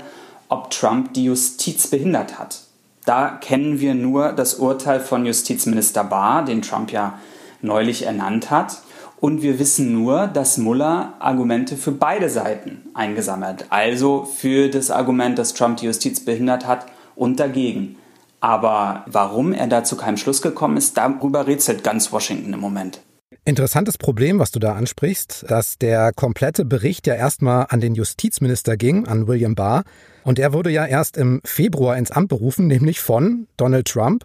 ob 0.51 0.69
Trump 0.69 1.15
die 1.15 1.25
Justiz 1.25 1.87
behindert 1.87 2.39
hat. 2.39 2.61
Da 3.07 3.31
kennen 3.31 3.81
wir 3.81 3.95
nur 3.95 4.33
das 4.33 4.57
Urteil 4.57 5.01
von 5.01 5.25
Justizminister 5.25 6.05
Barr, 6.05 6.45
den 6.45 6.61
Trump 6.61 6.93
ja 6.93 7.19
neulich 7.63 8.05
ernannt 8.05 8.51
hat. 8.51 8.83
Und 9.19 9.41
wir 9.41 9.59
wissen 9.59 9.95
nur, 9.95 10.27
dass 10.27 10.59
Muller 10.59 11.15
Argumente 11.21 11.79
für 11.79 11.93
beide 11.93 12.29
Seiten 12.29 12.83
eingesammelt, 12.93 13.65
also 13.71 14.25
für 14.25 14.69
das 14.69 14.91
Argument, 14.91 15.39
dass 15.39 15.55
Trump 15.55 15.79
die 15.79 15.87
Justiz 15.87 16.21
behindert 16.21 16.67
hat 16.67 16.85
und 17.19 17.41
dagegen. 17.41 17.97
Aber 18.41 19.05
warum 19.07 19.53
er 19.53 19.67
da 19.67 19.85
zu 19.85 19.97
keinem 19.97 20.17
Schluss 20.17 20.43
gekommen 20.43 20.77
ist, 20.77 20.97
darüber 20.97 21.47
rätselt 21.47 21.83
ganz 21.83 22.13
Washington 22.13 22.53
im 22.53 22.61
Moment. 22.61 23.01
Interessantes 23.45 23.99
Problem, 23.99 24.39
was 24.39 24.51
du 24.51 24.59
da 24.59 24.75
ansprichst, 24.75 25.47
dass 25.49 25.79
der 25.79 26.13
komplette 26.13 26.65
Bericht 26.65 27.07
ja 27.07 27.15
erstmal 27.15 27.67
an 27.71 27.81
den 27.81 27.95
Justizminister 27.95 28.77
ging, 28.77 29.07
an 29.07 29.27
William 29.27 29.55
Barr. 29.55 29.85
Und 30.23 30.39
er 30.39 30.53
wurde 30.53 30.71
ja 30.71 30.87
erst 30.87 31.17
im 31.17 31.41
Februar 31.45 31.97
ins 31.97 32.11
Amt 32.11 32.29
berufen, 32.29 32.67
nämlich 32.67 33.01
von 33.01 33.49
Donald 33.57 33.89
Trump. 33.89 34.25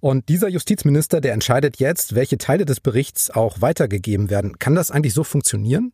Und 0.00 0.28
dieser 0.28 0.48
Justizminister, 0.48 1.20
der 1.20 1.32
entscheidet 1.32 1.78
jetzt, 1.78 2.14
welche 2.14 2.38
Teile 2.38 2.64
des 2.64 2.80
Berichts 2.80 3.30
auch 3.30 3.60
weitergegeben 3.60 4.30
werden. 4.30 4.58
Kann 4.58 4.74
das 4.74 4.90
eigentlich 4.90 5.14
so 5.14 5.24
funktionieren? 5.24 5.92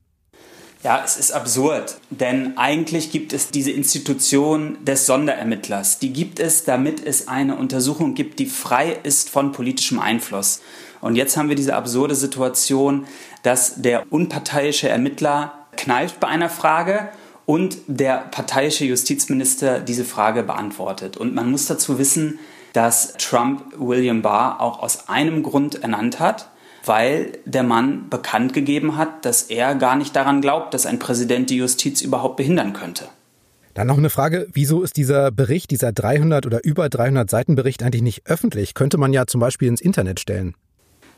Ja, 0.85 1.01
es 1.03 1.17
ist 1.17 1.33
absurd, 1.33 1.97
denn 2.11 2.59
eigentlich 2.59 3.11
gibt 3.11 3.33
es 3.33 3.51
diese 3.51 3.71
Institution 3.71 4.77
des 4.85 5.07
Sonderermittlers. 5.07 5.99
Die 5.99 6.13
gibt 6.13 6.39
es, 6.39 6.65
damit 6.65 7.03
es 7.03 7.27
eine 7.27 7.57
Untersuchung 7.57 8.13
gibt, 8.15 8.39
die 8.39 8.45
frei 8.45 8.95
ist 9.03 9.31
von 9.31 9.53
politischem 9.53 9.99
Einfluss. 9.99 10.61
Und 11.01 11.17
jetzt 11.17 11.39
haben 11.39 11.49
wir 11.49 11.57
diese 11.57 11.75
absurde 11.75 12.15
Situation, 12.15 13.07
dass 13.43 13.81
der 13.81 14.05
unparteiische 14.13 14.91
Ermittler 14.91 15.55
kneift 15.75 16.21
bei 16.21 16.29
einer 16.29 16.51
Frage 16.51 17.09
und 17.47 17.79
der 17.87 18.19
parteiische 18.19 18.85
Justizminister 18.85 19.81
diese 19.81 20.05
Frage 20.05 20.43
beantwortet. 20.43 21.17
Und 21.17 21.35
man 21.35 21.51
muss 21.51 21.65
dazu 21.65 21.99
wissen, 21.99 22.39
dass 22.75 23.15
Trump 23.15 23.73
William 23.79 24.21
Barr 24.21 24.61
auch 24.61 24.83
aus 24.83 25.09
einem 25.09 25.45
Grund 25.45 25.83
ernannt 25.83 26.21
hat, 26.21 26.51
weil 26.87 27.33
der 27.45 27.63
Mann 27.63 28.09
bekannt 28.11 28.53
gegeben 28.53 28.97
hat, 28.97 29.25
dass 29.25 29.43
er 29.43 29.75
gar 29.75 29.97
nicht 29.97 30.15
daran 30.15 30.41
glaubt, 30.41 30.75
dass 30.75 30.87
ein 30.87 30.99
Präsident 30.99 31.51
die 31.51 31.57
Justiz 31.57 32.03
überhaupt 32.03 32.37
behindern 32.37 32.73
könnte. 32.73 33.07
Dann 33.75 33.89
noch 33.89 33.99
eine 33.99 34.11
Frage, 34.11 34.47
wieso 34.53 34.83
ist 34.83 34.97
dieser 34.97 35.33
Bericht, 35.33 35.73
dieser 35.73 35.93
300 35.93 36.47
oder 36.47 36.65
über 36.65 36.89
300 36.89 37.29
Seiten 37.29 37.57
Bericht 37.57 37.83
eigentlich 37.83 38.03
nicht 38.03 38.23
öffentlich? 38.27 38.75
Könnte 38.75 38.99
man 38.99 39.13
ja 39.13 39.27
zum 39.27 39.41
Beispiel 39.41 39.69
ins 39.69 39.81
Internet 39.81 40.21
stellen. 40.21 40.55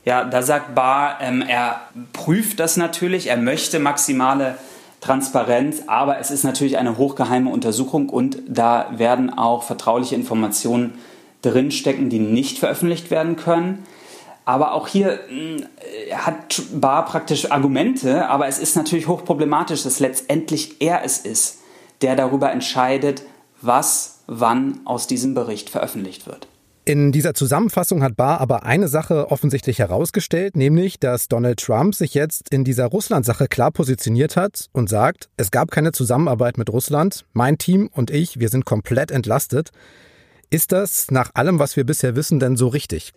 Ja, 0.06 0.24
da 0.24 0.40
sagt 0.40 0.74
Barr, 0.74 1.18
ähm, 1.20 1.42
er 1.46 1.80
prüft 2.12 2.60
das 2.60 2.76
natürlich, 2.76 3.26
er 3.26 3.36
möchte 3.36 3.78
maximale 3.78 4.56
Transparenz, 5.00 5.82
aber 5.86 6.18
es 6.18 6.30
ist 6.30 6.44
natürlich 6.44 6.78
eine 6.78 6.96
hochgeheime 6.96 7.50
Untersuchung 7.50 8.08
und 8.08 8.38
da 8.48 8.88
werden 8.96 9.36
auch 9.36 9.62
vertrauliche 9.62 10.14
Informationen 10.14 10.94
drinstecken, 11.42 12.08
die 12.08 12.20
nicht 12.20 12.58
veröffentlicht 12.58 13.10
werden 13.10 13.36
können. 13.36 13.84
Aber 14.46 14.72
auch 14.72 14.86
hier 14.86 15.18
äh, 15.28 16.14
hat 16.14 16.62
Barr 16.72 17.04
praktisch 17.04 17.50
Argumente, 17.50 18.28
aber 18.28 18.46
es 18.46 18.58
ist 18.58 18.76
natürlich 18.76 19.08
hochproblematisch, 19.08 19.82
dass 19.82 20.00
letztendlich 20.00 20.80
er 20.80 21.04
es 21.04 21.18
ist, 21.18 21.58
der 22.00 22.16
darüber 22.16 22.50
entscheidet, 22.52 23.22
was 23.60 24.20
wann 24.28 24.80
aus 24.84 25.08
diesem 25.08 25.34
Bericht 25.34 25.68
veröffentlicht 25.68 26.26
wird. 26.26 26.46
In 26.84 27.10
dieser 27.10 27.34
Zusammenfassung 27.34 28.04
hat 28.04 28.16
Barr 28.16 28.40
aber 28.40 28.62
eine 28.62 28.86
Sache 28.86 29.32
offensichtlich 29.32 29.80
herausgestellt, 29.80 30.56
nämlich, 30.56 31.00
dass 31.00 31.26
Donald 31.26 31.58
Trump 31.58 31.96
sich 31.96 32.14
jetzt 32.14 32.48
in 32.50 32.62
dieser 32.62 32.86
Russland-Sache 32.86 33.48
klar 33.48 33.72
positioniert 33.72 34.36
hat 34.36 34.68
und 34.70 34.88
sagt, 34.88 35.28
es 35.36 35.50
gab 35.50 35.72
keine 35.72 35.90
Zusammenarbeit 35.90 36.56
mit 36.56 36.70
Russland, 36.70 37.24
mein 37.32 37.58
Team 37.58 37.90
und 37.92 38.12
ich, 38.12 38.38
wir 38.38 38.48
sind 38.48 38.64
komplett 38.64 39.10
entlastet. 39.10 39.70
Ist 40.48 40.70
das 40.70 41.10
nach 41.10 41.32
allem, 41.34 41.58
was 41.58 41.74
wir 41.74 41.82
bisher 41.82 42.14
wissen, 42.14 42.38
denn 42.38 42.56
so 42.56 42.68
richtig? 42.68 43.12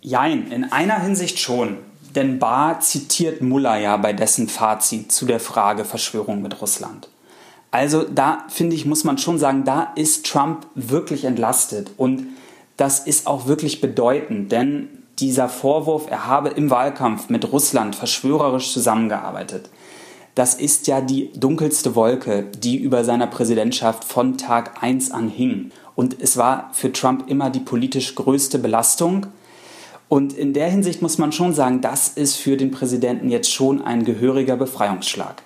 Jein, 0.00 0.50
in 0.50 0.64
einer 0.64 1.00
Hinsicht 1.00 1.38
schon. 1.38 1.78
Denn 2.14 2.38
Barr 2.38 2.80
zitiert 2.80 3.40
Mullah 3.40 3.78
ja 3.78 3.96
bei 3.96 4.12
dessen 4.12 4.48
Fazit 4.48 5.12
zu 5.12 5.26
der 5.26 5.40
Frage 5.40 5.84
Verschwörung 5.84 6.42
mit 6.42 6.60
Russland. 6.60 7.08
Also 7.70 8.02
da 8.02 8.44
finde 8.48 8.74
ich, 8.74 8.84
muss 8.84 9.04
man 9.04 9.18
schon 9.18 9.38
sagen, 9.38 9.64
da 9.64 9.92
ist 9.94 10.26
Trump 10.26 10.66
wirklich 10.74 11.24
entlastet. 11.24 11.92
Und 11.96 12.26
das 12.76 13.00
ist 13.00 13.26
auch 13.26 13.46
wirklich 13.46 13.80
bedeutend, 13.80 14.50
denn 14.50 14.88
dieser 15.18 15.48
Vorwurf, 15.48 16.10
er 16.10 16.26
habe 16.26 16.48
im 16.48 16.70
Wahlkampf 16.70 17.28
mit 17.28 17.52
Russland 17.52 17.94
verschwörerisch 17.94 18.72
zusammengearbeitet, 18.72 19.68
das 20.34 20.54
ist 20.54 20.86
ja 20.86 21.00
die 21.00 21.30
dunkelste 21.34 21.94
Wolke, 21.94 22.44
die 22.44 22.76
über 22.78 23.04
seiner 23.04 23.26
Präsidentschaft 23.26 24.04
von 24.04 24.38
Tag 24.38 24.82
1 24.82 25.10
an 25.10 25.28
hing. 25.28 25.72
Und 25.94 26.20
es 26.20 26.36
war 26.36 26.70
für 26.72 26.92
Trump 26.92 27.28
immer 27.28 27.50
die 27.50 27.60
politisch 27.60 28.14
größte 28.14 28.58
Belastung. 28.58 29.26
Und 30.10 30.32
in 30.32 30.52
der 30.54 30.68
Hinsicht 30.68 31.02
muss 31.02 31.18
man 31.18 31.30
schon 31.30 31.54
sagen, 31.54 31.82
das 31.82 32.08
ist 32.08 32.34
für 32.34 32.56
den 32.56 32.72
Präsidenten 32.72 33.30
jetzt 33.30 33.52
schon 33.52 33.80
ein 33.80 34.04
gehöriger 34.04 34.56
Befreiungsschlag. 34.56 35.40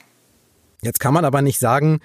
Jetzt 0.81 1.01
kann 1.01 1.13
man 1.13 1.27
aber 1.27 1.43
nicht 1.43 1.59
sagen, 1.59 2.01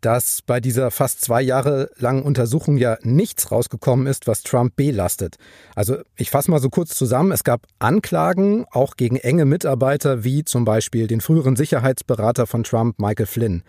dass 0.00 0.42
bei 0.42 0.58
dieser 0.58 0.90
fast 0.90 1.20
zwei 1.20 1.40
Jahre 1.40 1.88
langen 1.98 2.24
Untersuchung 2.24 2.78
ja 2.78 2.98
nichts 3.02 3.52
rausgekommen 3.52 4.08
ist, 4.08 4.26
was 4.26 4.42
Trump 4.42 4.74
belastet. 4.74 5.36
Also 5.76 5.98
ich 6.16 6.30
fasse 6.30 6.50
mal 6.50 6.58
so 6.58 6.68
kurz 6.68 6.96
zusammen. 6.96 7.30
Es 7.30 7.44
gab 7.44 7.68
Anklagen 7.78 8.66
auch 8.72 8.96
gegen 8.96 9.14
enge 9.14 9.44
Mitarbeiter 9.44 10.24
wie 10.24 10.42
zum 10.42 10.64
Beispiel 10.64 11.06
den 11.06 11.20
früheren 11.20 11.54
Sicherheitsberater 11.54 12.48
von 12.48 12.64
Trump, 12.64 12.98
Michael 12.98 13.26
Flynn 13.26 13.62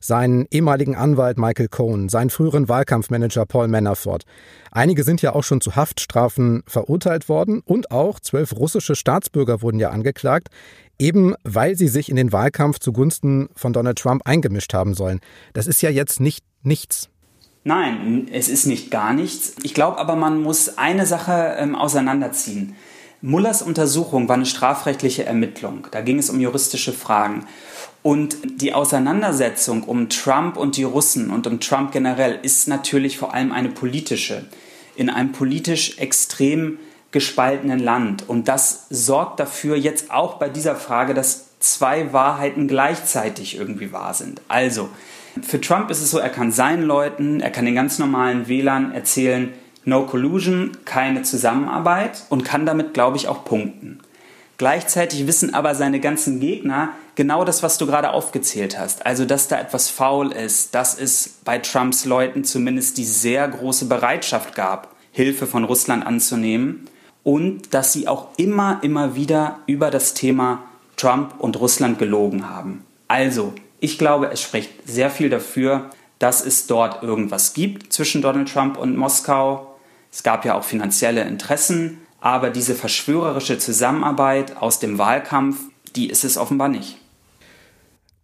seinen 0.00 0.46
ehemaligen 0.50 0.94
Anwalt 0.94 1.38
Michael 1.38 1.68
Cohen, 1.68 2.08
seinen 2.08 2.30
früheren 2.30 2.68
Wahlkampfmanager 2.68 3.46
Paul 3.46 3.68
Manafort. 3.68 4.24
Einige 4.70 5.04
sind 5.04 5.22
ja 5.22 5.34
auch 5.34 5.44
schon 5.44 5.60
zu 5.60 5.76
Haftstrafen 5.76 6.62
verurteilt 6.66 7.28
worden 7.28 7.62
und 7.64 7.90
auch 7.90 8.20
zwölf 8.20 8.54
russische 8.54 8.94
Staatsbürger 8.94 9.62
wurden 9.62 9.78
ja 9.78 9.90
angeklagt, 9.90 10.48
eben 10.98 11.34
weil 11.44 11.76
sie 11.76 11.88
sich 11.88 12.08
in 12.08 12.16
den 12.16 12.32
Wahlkampf 12.32 12.78
zugunsten 12.78 13.48
von 13.54 13.72
Donald 13.72 13.98
Trump 13.98 14.22
eingemischt 14.24 14.74
haben 14.74 14.94
sollen. 14.94 15.20
Das 15.52 15.66
ist 15.66 15.82
ja 15.82 15.90
jetzt 15.90 16.20
nicht 16.20 16.44
nichts. 16.62 17.08
Nein, 17.64 18.28
es 18.32 18.48
ist 18.48 18.66
nicht 18.66 18.90
gar 18.90 19.12
nichts. 19.12 19.56
Ich 19.62 19.74
glaube 19.74 19.98
aber, 19.98 20.16
man 20.16 20.40
muss 20.42 20.78
eine 20.78 21.06
Sache 21.06 21.56
ähm, 21.58 21.74
auseinanderziehen. 21.74 22.76
Mullers 23.20 23.62
Untersuchung 23.62 24.28
war 24.28 24.36
eine 24.36 24.46
strafrechtliche 24.46 25.24
Ermittlung. 25.24 25.88
Da 25.90 26.02
ging 26.02 26.18
es 26.18 26.30
um 26.30 26.40
juristische 26.40 26.92
Fragen. 26.92 27.46
Und 28.02 28.36
die 28.60 28.74
Auseinandersetzung 28.74 29.82
um 29.82 30.08
Trump 30.08 30.56
und 30.56 30.76
die 30.76 30.84
Russen 30.84 31.30
und 31.30 31.46
um 31.48 31.58
Trump 31.58 31.90
generell 31.90 32.38
ist 32.42 32.68
natürlich 32.68 33.18
vor 33.18 33.34
allem 33.34 33.50
eine 33.50 33.70
politische. 33.70 34.46
In 34.94 35.10
einem 35.10 35.32
politisch 35.32 35.98
extrem 35.98 36.78
gespaltenen 37.10 37.80
Land. 37.80 38.28
Und 38.28 38.46
das 38.46 38.86
sorgt 38.90 39.40
dafür 39.40 39.76
jetzt 39.76 40.12
auch 40.12 40.34
bei 40.34 40.48
dieser 40.48 40.76
Frage, 40.76 41.12
dass 41.12 41.58
zwei 41.58 42.12
Wahrheiten 42.12 42.68
gleichzeitig 42.68 43.56
irgendwie 43.56 43.92
wahr 43.92 44.14
sind. 44.14 44.40
Also, 44.46 44.90
für 45.42 45.60
Trump 45.60 45.90
ist 45.90 46.02
es 46.02 46.10
so, 46.10 46.18
er 46.18 46.30
kann 46.30 46.52
seinen 46.52 46.82
Leuten, 46.82 47.40
er 47.40 47.50
kann 47.50 47.64
den 47.64 47.74
ganz 47.74 47.98
normalen 47.98 48.48
Wählern 48.48 48.92
erzählen, 48.92 49.52
No 49.88 50.04
Collusion, 50.04 50.72
keine 50.84 51.22
Zusammenarbeit 51.22 52.24
und 52.28 52.44
kann 52.44 52.66
damit, 52.66 52.92
glaube 52.92 53.16
ich, 53.16 53.26
auch 53.26 53.46
punkten. 53.46 54.00
Gleichzeitig 54.58 55.26
wissen 55.26 55.54
aber 55.54 55.74
seine 55.74 55.98
ganzen 55.98 56.40
Gegner 56.40 56.90
genau 57.14 57.42
das, 57.42 57.62
was 57.62 57.78
du 57.78 57.86
gerade 57.86 58.10
aufgezählt 58.10 58.78
hast. 58.78 59.06
Also, 59.06 59.24
dass 59.24 59.48
da 59.48 59.58
etwas 59.58 59.88
faul 59.88 60.30
ist, 60.30 60.74
dass 60.74 60.98
es 60.98 61.38
bei 61.42 61.58
Trumps 61.58 62.04
Leuten 62.04 62.44
zumindest 62.44 62.98
die 62.98 63.06
sehr 63.06 63.48
große 63.48 63.86
Bereitschaft 63.86 64.54
gab, 64.54 64.94
Hilfe 65.10 65.46
von 65.46 65.64
Russland 65.64 66.06
anzunehmen 66.06 66.86
und 67.22 67.72
dass 67.72 67.94
sie 67.94 68.08
auch 68.08 68.28
immer, 68.36 68.80
immer 68.82 69.14
wieder 69.14 69.60
über 69.64 69.90
das 69.90 70.12
Thema 70.12 70.64
Trump 70.98 71.36
und 71.38 71.58
Russland 71.58 71.98
gelogen 71.98 72.50
haben. 72.50 72.84
Also, 73.06 73.54
ich 73.80 73.96
glaube, 73.96 74.30
es 74.32 74.42
spricht 74.42 74.70
sehr 74.86 75.10
viel 75.10 75.30
dafür, 75.30 75.88
dass 76.18 76.44
es 76.44 76.66
dort 76.66 77.02
irgendwas 77.02 77.54
gibt 77.54 77.90
zwischen 77.92 78.20
Donald 78.20 78.52
Trump 78.52 78.76
und 78.76 78.96
Moskau, 78.96 79.67
es 80.10 80.22
gab 80.22 80.44
ja 80.44 80.54
auch 80.54 80.64
finanzielle 80.64 81.22
Interessen, 81.22 81.98
aber 82.20 82.50
diese 82.50 82.74
verschwörerische 82.74 83.58
Zusammenarbeit 83.58 84.56
aus 84.56 84.80
dem 84.80 84.98
Wahlkampf, 84.98 85.60
die 85.94 86.10
ist 86.10 86.24
es 86.24 86.36
offenbar 86.36 86.68
nicht. 86.68 86.98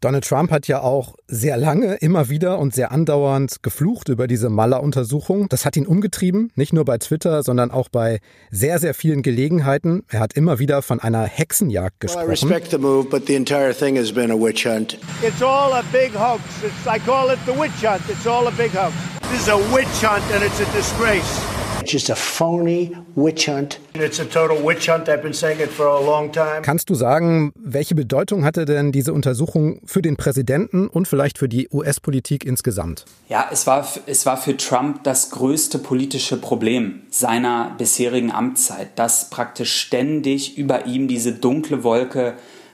Donald 0.04 0.28
Trump 0.28 0.50
hat 0.50 0.68
ja 0.68 0.82
auch 0.82 1.14
sehr 1.28 1.56
lange, 1.56 1.94
immer 1.94 2.28
wieder 2.28 2.58
und 2.58 2.74
sehr 2.74 2.92
andauernd 2.92 3.62
geflucht 3.62 4.10
über 4.10 4.26
diese 4.26 4.50
Mueller-Untersuchung. 4.50 5.48
Das 5.48 5.64
hat 5.64 5.78
ihn 5.78 5.86
umgetrieben, 5.86 6.52
nicht 6.56 6.74
nur 6.74 6.84
bei 6.84 6.98
Twitter, 6.98 7.42
sondern 7.42 7.70
auch 7.70 7.88
bei 7.88 8.20
sehr, 8.50 8.78
sehr 8.78 8.92
vielen 8.92 9.22
Gelegenheiten. 9.22 10.04
Er 10.08 10.20
hat 10.20 10.34
immer 10.34 10.58
wieder 10.58 10.82
von 10.82 11.00
einer 11.00 11.24
Hexenjagd 11.24 12.00
gesprochen. 12.00 12.28
Well, 12.28 12.36
I 12.36 12.42
respect 12.42 12.70
the 12.70 12.76
move, 12.76 13.08
but 13.08 13.26
the 13.26 13.34
entire 13.34 13.72
thing 13.72 13.96
has 13.96 14.12
been 14.12 14.30
a 14.30 14.38
witch 14.38 14.66
hunt. 14.66 14.98
It's 15.22 15.40
all 15.40 15.72
a 15.72 15.82
big 15.90 16.12
hoax. 16.14 16.42
It's, 16.62 16.86
I 16.86 16.98
call 16.98 17.32
it 17.32 17.38
the 17.46 17.58
witch 17.58 17.82
hunt. 17.82 18.02
It's 18.10 18.26
all 18.26 18.46
a 18.46 18.52
big 18.52 18.72
hoax. 18.72 18.92
This 19.30 19.40
is 19.40 19.48
a 19.48 19.56
witch 19.72 20.02
hunt 20.02 20.22
and 20.34 20.44
it's 20.44 20.60
a 20.60 20.70
disgrace. 20.76 21.63
It's 21.84 21.92
just 21.92 22.08
a 22.08 22.16
phony 22.16 22.96
witch 23.14 23.46
hunt. 23.46 23.78
It's 23.92 24.18
a 24.18 24.24
total 24.24 24.56
witch 24.64 24.88
hunt. 24.88 25.06
I've 25.06 25.20
been 25.20 25.34
saying 25.34 25.60
it 25.60 25.70
for 25.70 25.86
a 25.86 26.00
long 26.00 26.32
time. 26.32 26.62
Kannst 26.62 26.88
du 26.88 26.94
sagen, 26.94 27.52
welche 27.56 27.94
Bedeutung 27.94 28.42
hatte 28.42 28.64
denn 28.64 28.90
diese 28.90 29.12
Untersuchung 29.12 29.82
für 29.84 30.00
den 30.00 30.16
Präsidenten 30.16 30.88
und 30.88 31.06
vielleicht 31.06 31.36
für 31.36 31.46
die 31.46 31.68
US-Politik 31.70 32.46
insgesamt? 32.46 33.04
Ja, 33.28 33.50
es 33.52 33.66
war, 33.66 33.86
es 34.06 34.24
war 34.24 34.38
für 34.38 34.56
Trump 34.56 35.04
das 35.04 35.28
größte 35.28 35.78
politische 35.78 36.38
Problem 36.38 37.02
seiner 37.10 37.74
bisherigen 37.76 38.32
Amtszeit, 38.32 38.98
dass 38.98 39.28
praktisch 39.28 39.76
ständig 39.78 40.56
über 40.56 40.86
ihm 40.86 41.06
diese 41.06 41.32
dunkle 41.32 41.84
Wolke 41.84 42.32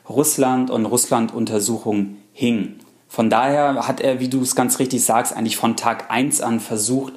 Russland 0.09 0.71
und 0.71 0.87
Russland-Untersuchung 0.87 2.19
hing. 2.33 2.77
Von 3.09 3.29
daher 3.29 3.89
hat 3.89 4.01
er, 4.01 4.21
wie 4.21 4.29
du 4.29 4.41
es 4.41 4.55
ganz 4.55 4.79
richtig 4.79 5.05
sagst, 5.05 5.37
eigentlich 5.37 5.57
von 5.57 5.77
Tag 5.77 6.13
1 6.13 6.43
an 6.43 6.61
versucht, 6.61 7.15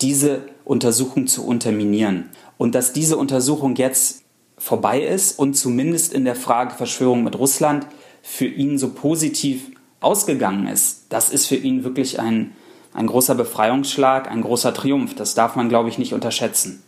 diese 0.00 0.51
Untersuchung 0.64 1.26
zu 1.26 1.46
unterminieren. 1.46 2.30
Und 2.58 2.74
dass 2.74 2.92
diese 2.92 3.16
Untersuchung 3.16 3.76
jetzt 3.76 4.22
vorbei 4.58 5.02
ist 5.02 5.38
und 5.38 5.54
zumindest 5.54 6.12
in 6.12 6.24
der 6.24 6.36
Frage 6.36 6.74
Verschwörung 6.74 7.24
mit 7.24 7.38
Russland 7.38 7.86
für 8.22 8.46
ihn 8.46 8.78
so 8.78 8.90
positiv 8.90 9.70
ausgegangen 10.00 10.68
ist, 10.68 11.06
das 11.08 11.30
ist 11.30 11.46
für 11.46 11.56
ihn 11.56 11.84
wirklich 11.84 12.20
ein, 12.20 12.52
ein 12.94 13.06
großer 13.06 13.34
Befreiungsschlag, 13.34 14.30
ein 14.30 14.42
großer 14.42 14.72
Triumph. 14.74 15.14
Das 15.14 15.34
darf 15.34 15.56
man, 15.56 15.68
glaube 15.68 15.88
ich, 15.88 15.98
nicht 15.98 16.14
unterschätzen. 16.14 16.82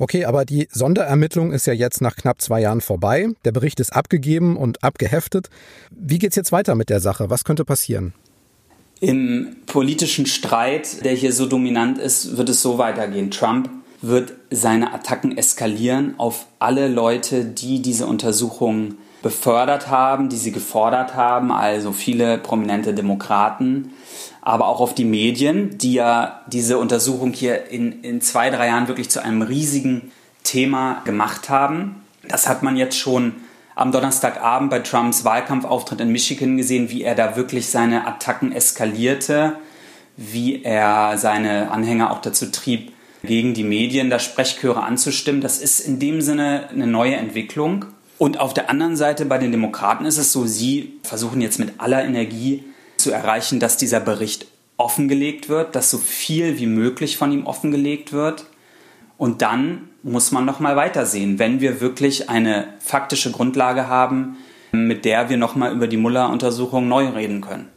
Okay, 0.00 0.24
aber 0.26 0.44
die 0.44 0.68
Sonderermittlung 0.70 1.50
ist 1.50 1.66
ja 1.66 1.72
jetzt 1.72 2.00
nach 2.00 2.14
knapp 2.14 2.40
zwei 2.40 2.60
Jahren 2.60 2.80
vorbei. 2.80 3.30
Der 3.44 3.50
Bericht 3.50 3.80
ist 3.80 3.92
abgegeben 3.92 4.56
und 4.56 4.84
abgeheftet. 4.84 5.50
Wie 5.90 6.20
geht 6.20 6.30
es 6.30 6.36
jetzt 6.36 6.52
weiter 6.52 6.76
mit 6.76 6.88
der 6.88 7.00
Sache? 7.00 7.30
Was 7.30 7.42
könnte 7.42 7.64
passieren? 7.64 8.14
Im 9.00 9.56
politischen 9.66 10.26
Streit, 10.26 11.04
der 11.04 11.12
hier 11.12 11.32
so 11.32 11.46
dominant 11.46 11.98
ist, 11.98 12.36
wird 12.36 12.48
es 12.48 12.62
so 12.62 12.78
weitergehen. 12.78 13.30
Trump 13.30 13.70
wird 14.00 14.32
seine 14.50 14.92
Attacken 14.92 15.36
eskalieren 15.36 16.14
auf 16.18 16.46
alle 16.58 16.88
Leute, 16.88 17.44
die 17.44 17.82
diese 17.82 18.06
Untersuchung 18.06 18.94
befördert 19.22 19.88
haben, 19.88 20.28
die 20.28 20.36
sie 20.36 20.52
gefordert 20.52 21.16
haben, 21.16 21.50
also 21.50 21.92
viele 21.92 22.38
prominente 22.38 22.94
Demokraten 22.94 23.90
aber 24.48 24.68
auch 24.68 24.80
auf 24.80 24.94
die 24.94 25.04
Medien, 25.04 25.76
die 25.76 25.92
ja 25.92 26.40
diese 26.46 26.78
Untersuchung 26.78 27.34
hier 27.34 27.70
in, 27.70 28.00
in 28.00 28.22
zwei, 28.22 28.48
drei 28.48 28.68
Jahren 28.68 28.88
wirklich 28.88 29.10
zu 29.10 29.22
einem 29.22 29.42
riesigen 29.42 30.10
Thema 30.42 31.02
gemacht 31.04 31.50
haben. 31.50 31.96
Das 32.26 32.48
hat 32.48 32.62
man 32.62 32.78
jetzt 32.78 32.98
schon 32.98 33.34
am 33.78 33.92
Donnerstagabend 33.92 34.70
bei 34.70 34.80
Trumps 34.80 35.24
Wahlkampfauftritt 35.24 36.00
in 36.00 36.10
Michigan 36.10 36.56
gesehen, 36.56 36.90
wie 36.90 37.04
er 37.04 37.14
da 37.14 37.36
wirklich 37.36 37.68
seine 37.68 38.08
Attacken 38.08 38.50
eskalierte, 38.50 39.56
wie 40.16 40.64
er 40.64 41.16
seine 41.16 41.70
Anhänger 41.70 42.10
auch 42.10 42.20
dazu 42.20 42.50
trieb, 42.50 42.90
gegen 43.22 43.54
die 43.54 43.62
Medien 43.62 44.10
da 44.10 44.18
Sprechchöre 44.18 44.82
anzustimmen. 44.82 45.40
Das 45.40 45.58
ist 45.58 45.78
in 45.78 46.00
dem 46.00 46.20
Sinne 46.20 46.68
eine 46.72 46.88
neue 46.88 47.14
Entwicklung. 47.14 47.84
Und 48.18 48.40
auf 48.40 48.52
der 48.52 48.68
anderen 48.68 48.96
Seite 48.96 49.26
bei 49.26 49.38
den 49.38 49.52
Demokraten 49.52 50.06
ist 50.06 50.18
es 50.18 50.32
so, 50.32 50.44
sie 50.44 50.94
versuchen 51.04 51.40
jetzt 51.40 51.60
mit 51.60 51.74
aller 51.78 52.04
Energie 52.04 52.64
zu 52.96 53.12
erreichen, 53.12 53.60
dass 53.60 53.76
dieser 53.76 54.00
Bericht 54.00 54.48
offengelegt 54.76 55.48
wird, 55.48 55.76
dass 55.76 55.88
so 55.88 55.98
viel 55.98 56.58
wie 56.58 56.66
möglich 56.66 57.16
von 57.16 57.30
ihm 57.30 57.46
offengelegt 57.46 58.12
wird. 58.12 58.46
Und 59.18 59.42
dann 59.42 59.88
muss 60.02 60.32
man 60.32 60.46
noch 60.46 60.60
mal 60.60 60.76
weitersehen, 60.76 61.38
wenn 61.38 61.60
wir 61.60 61.80
wirklich 61.80 62.30
eine 62.30 62.68
faktische 62.78 63.32
Grundlage 63.32 63.88
haben, 63.88 64.38
mit 64.72 65.04
der 65.04 65.28
wir 65.28 65.36
noch 65.36 65.56
mal 65.56 65.72
über 65.72 65.88
die 65.88 65.96
Muller-Untersuchung 65.96 66.88
neu 66.88 67.08
reden 67.08 67.40
können. 67.40 67.68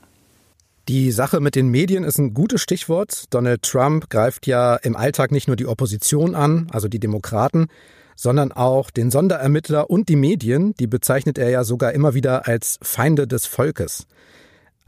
Die 0.88 1.12
Sache 1.12 1.40
mit 1.40 1.56
den 1.56 1.70
Medien 1.70 2.04
ist 2.04 2.18
ein 2.18 2.34
gutes 2.34 2.62
Stichwort. 2.62 3.26
Donald 3.32 3.64
Trump 3.64 4.10
greift 4.10 4.46
ja 4.46 4.76
im 4.76 4.96
Alltag 4.96 5.32
nicht 5.32 5.48
nur 5.48 5.56
die 5.56 5.68
Opposition 5.68 6.36
an, 6.36 6.68
also 6.72 6.88
die 6.88 7.00
Demokraten, 7.00 7.68
sondern 8.16 8.52
auch 8.52 8.92
den 8.92 9.10
Sonderermittler 9.10 9.90
und 9.90 10.10
die 10.10 10.16
Medien, 10.16 10.74
die 10.80 10.88
bezeichnet 10.88 11.38
er 11.38 11.50
ja 11.50 11.64
sogar 11.64 11.94
immer 11.94 12.14
wieder 12.14 12.48
als 12.48 12.78
Feinde 12.82 13.28
des 13.28 13.46
Volkes. 13.46 14.06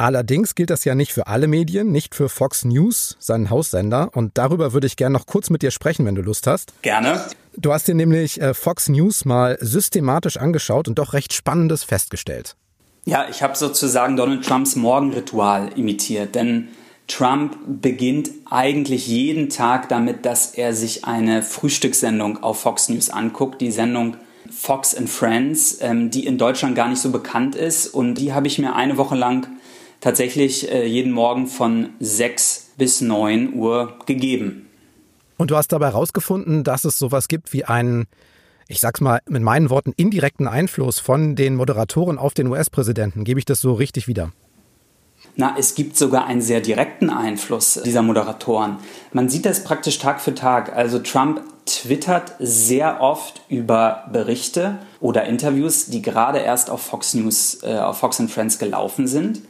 Allerdings 0.04 0.54
gilt 0.54 0.70
das 0.70 0.84
ja 0.84 0.96
nicht 0.96 1.14
für 1.14 1.28
alle 1.28 1.48
Medien, 1.48 1.94
nicht 1.94 2.14
für 2.14 2.28
Fox 2.28 2.66
News, 2.66 3.16
seinen 3.20 3.50
Haussender. 3.50 4.10
Und 4.14 4.38
darüber 4.38 4.74
würde 4.74 4.86
ich 4.86 4.98
gerne 4.98 5.14
noch 5.14 5.26
kurz 5.26 5.50
mit 5.50 5.62
dir 5.62 5.72
sprechen, 5.72 6.06
wenn 6.06 6.16
du 6.16 6.22
Lust 6.22 6.46
hast. 6.46 6.74
Gerne. 6.82 7.24
Du 7.56 7.72
hast 7.72 7.88
dir 7.88 7.96
nämlich 7.96 8.42
äh, 8.42 8.54
Fox 8.54 8.90
News 8.90 9.24
mal 9.24 9.58
systematisch 9.62 10.36
angeschaut 10.36 10.90
und 10.90 11.00
doch 11.00 11.14
recht 11.14 11.32
Spannendes 11.32 11.86
festgestellt. 11.86 12.58
Ja, 13.06 13.28
ich 13.30 13.42
habe 13.42 13.56
sozusagen 13.56 14.18
Donald 14.18 14.46
Trumps 14.46 14.76
Morgenritual 14.76 15.70
imitiert, 15.78 16.36
denn 16.36 16.68
Trump 17.08 17.56
beginnt 17.66 18.30
eigentlich 18.52 19.08
jeden 19.08 19.48
Tag 19.48 19.88
damit, 19.88 20.26
dass 20.26 20.54
er 20.54 20.74
sich 20.74 21.06
eine 21.06 21.42
Frühstückssendung 21.42 22.44
auf 22.44 22.60
Fox 22.60 22.90
News 22.90 23.10
anguckt, 23.10 23.62
die 23.62 23.72
Sendung 23.72 24.18
Fox 24.52 24.96
and 24.96 25.10
Friends, 25.10 25.78
ähm, 25.80 26.12
die 26.12 26.26
in 26.26 26.38
Deutschland 26.38 26.76
gar 26.76 26.90
nicht 26.90 27.02
so 27.02 27.10
bekannt 27.10 27.56
ist 27.56 27.88
und 27.88 28.16
die 28.16 28.34
habe 28.34 28.48
ich 28.48 28.60
mir 28.60 28.76
eine 28.76 28.98
Woche 28.98 29.16
lang 29.16 29.48
tatsächlich 30.04 30.70
äh, 30.70 30.86
jeden 30.86 31.14
Morgen 31.14 31.48
von 31.48 31.92
6 32.00 32.74
bis 32.78 33.00
9 33.02 33.54
Uhr 33.54 33.98
gegeben. 34.06 34.68
Und 35.38 35.50
du 35.50 35.56
hast 35.56 35.72
dabei 35.72 35.88
herausgefunden, 35.88 36.64
dass 36.64 36.84
es 36.84 37.00
sowas 37.00 37.28
gibt 37.28 37.54
wie 37.54 37.64
einen, 37.64 38.06
ich 38.68 38.82
sag's 38.82 39.02
mal 39.02 39.22
mit 39.28 39.42
meinen 39.42 39.70
Worten, 39.70 39.94
indirekten 39.96 40.48
Einfluss 40.48 41.00
von 41.00 41.36
den 41.36 41.56
Moderatoren 41.56 42.18
auf 42.18 42.34
den 42.34 42.48
US-Präsidenten. 42.48 43.24
Gebe 43.24 43.40
ich 43.40 43.46
das 43.46 43.62
so 43.62 43.74
richtig 43.74 44.08
wieder? 44.08 44.32
Na, 45.36 45.56
es 45.58 45.74
gibt 45.74 45.98
sogar 45.98 46.28
einen 46.28 46.42
sehr 46.42 46.60
direkten 46.60 47.10
Einfluss 47.10 47.80
dieser 47.84 48.02
Moderatoren. 48.02 48.78
Man 49.14 49.30
sieht 49.30 49.46
das 49.46 49.64
praktisch 49.64 49.98
Tag 49.98 50.22
für 50.22 50.36
Tag. 50.36 50.76
Also 50.76 51.00
Trump 51.00 51.42
twittert 51.66 52.36
sehr 52.40 53.02
oft 53.02 53.42
über 53.48 54.04
Berichte 54.12 54.80
oder 55.00 55.24
Interviews, 55.24 55.88
die 55.88 56.02
gerade 56.02 56.40
erst 56.40 56.70
auf 56.70 56.82
Fox 56.82 57.14
News, 57.14 57.64
äh, 57.64 57.78
auf 57.78 58.00
Fox 58.00 58.20
and 58.20 58.30
Friends 58.30 58.60
gelaufen 58.60 59.08
sind. 59.08 59.42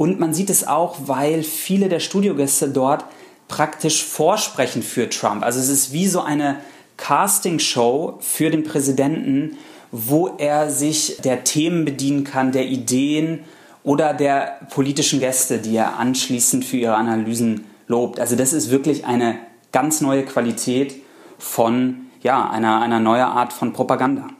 Und 0.00 0.18
man 0.18 0.32
sieht 0.32 0.48
es 0.48 0.66
auch, 0.66 0.96
weil 1.08 1.42
viele 1.42 1.90
der 1.90 2.00
Studiogäste 2.00 2.70
dort 2.70 3.04
praktisch 3.48 4.02
vorsprechen 4.02 4.82
für 4.82 5.10
Trump. 5.10 5.42
Also 5.44 5.60
es 5.60 5.68
ist 5.68 5.92
wie 5.92 6.08
so 6.08 6.22
eine 6.22 6.56
Castingshow 6.96 8.16
für 8.20 8.48
den 8.48 8.64
Präsidenten, 8.64 9.58
wo 9.92 10.28
er 10.38 10.70
sich 10.70 11.18
der 11.22 11.44
Themen 11.44 11.84
bedienen 11.84 12.24
kann, 12.24 12.50
der 12.50 12.64
Ideen 12.64 13.40
oder 13.82 14.14
der 14.14 14.60
politischen 14.70 15.20
Gäste, 15.20 15.58
die 15.58 15.76
er 15.76 15.98
anschließend 15.98 16.64
für 16.64 16.78
ihre 16.78 16.94
Analysen 16.94 17.66
lobt. 17.86 18.20
Also 18.20 18.36
das 18.36 18.54
ist 18.54 18.70
wirklich 18.70 19.04
eine 19.04 19.36
ganz 19.70 20.00
neue 20.00 20.24
Qualität 20.24 20.94
von 21.38 22.06
ja, 22.22 22.48
einer, 22.48 22.80
einer 22.80 23.00
neuen 23.00 23.24
Art 23.24 23.52
von 23.52 23.74
Propaganda. 23.74 24.30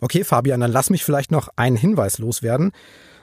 Okay, 0.00 0.24
Fabian, 0.24 0.60
dann 0.60 0.72
lass 0.72 0.88
mich 0.88 1.04
vielleicht 1.04 1.30
noch 1.30 1.50
einen 1.54 1.76
Hinweis 1.76 2.16
loswerden. 2.16 2.72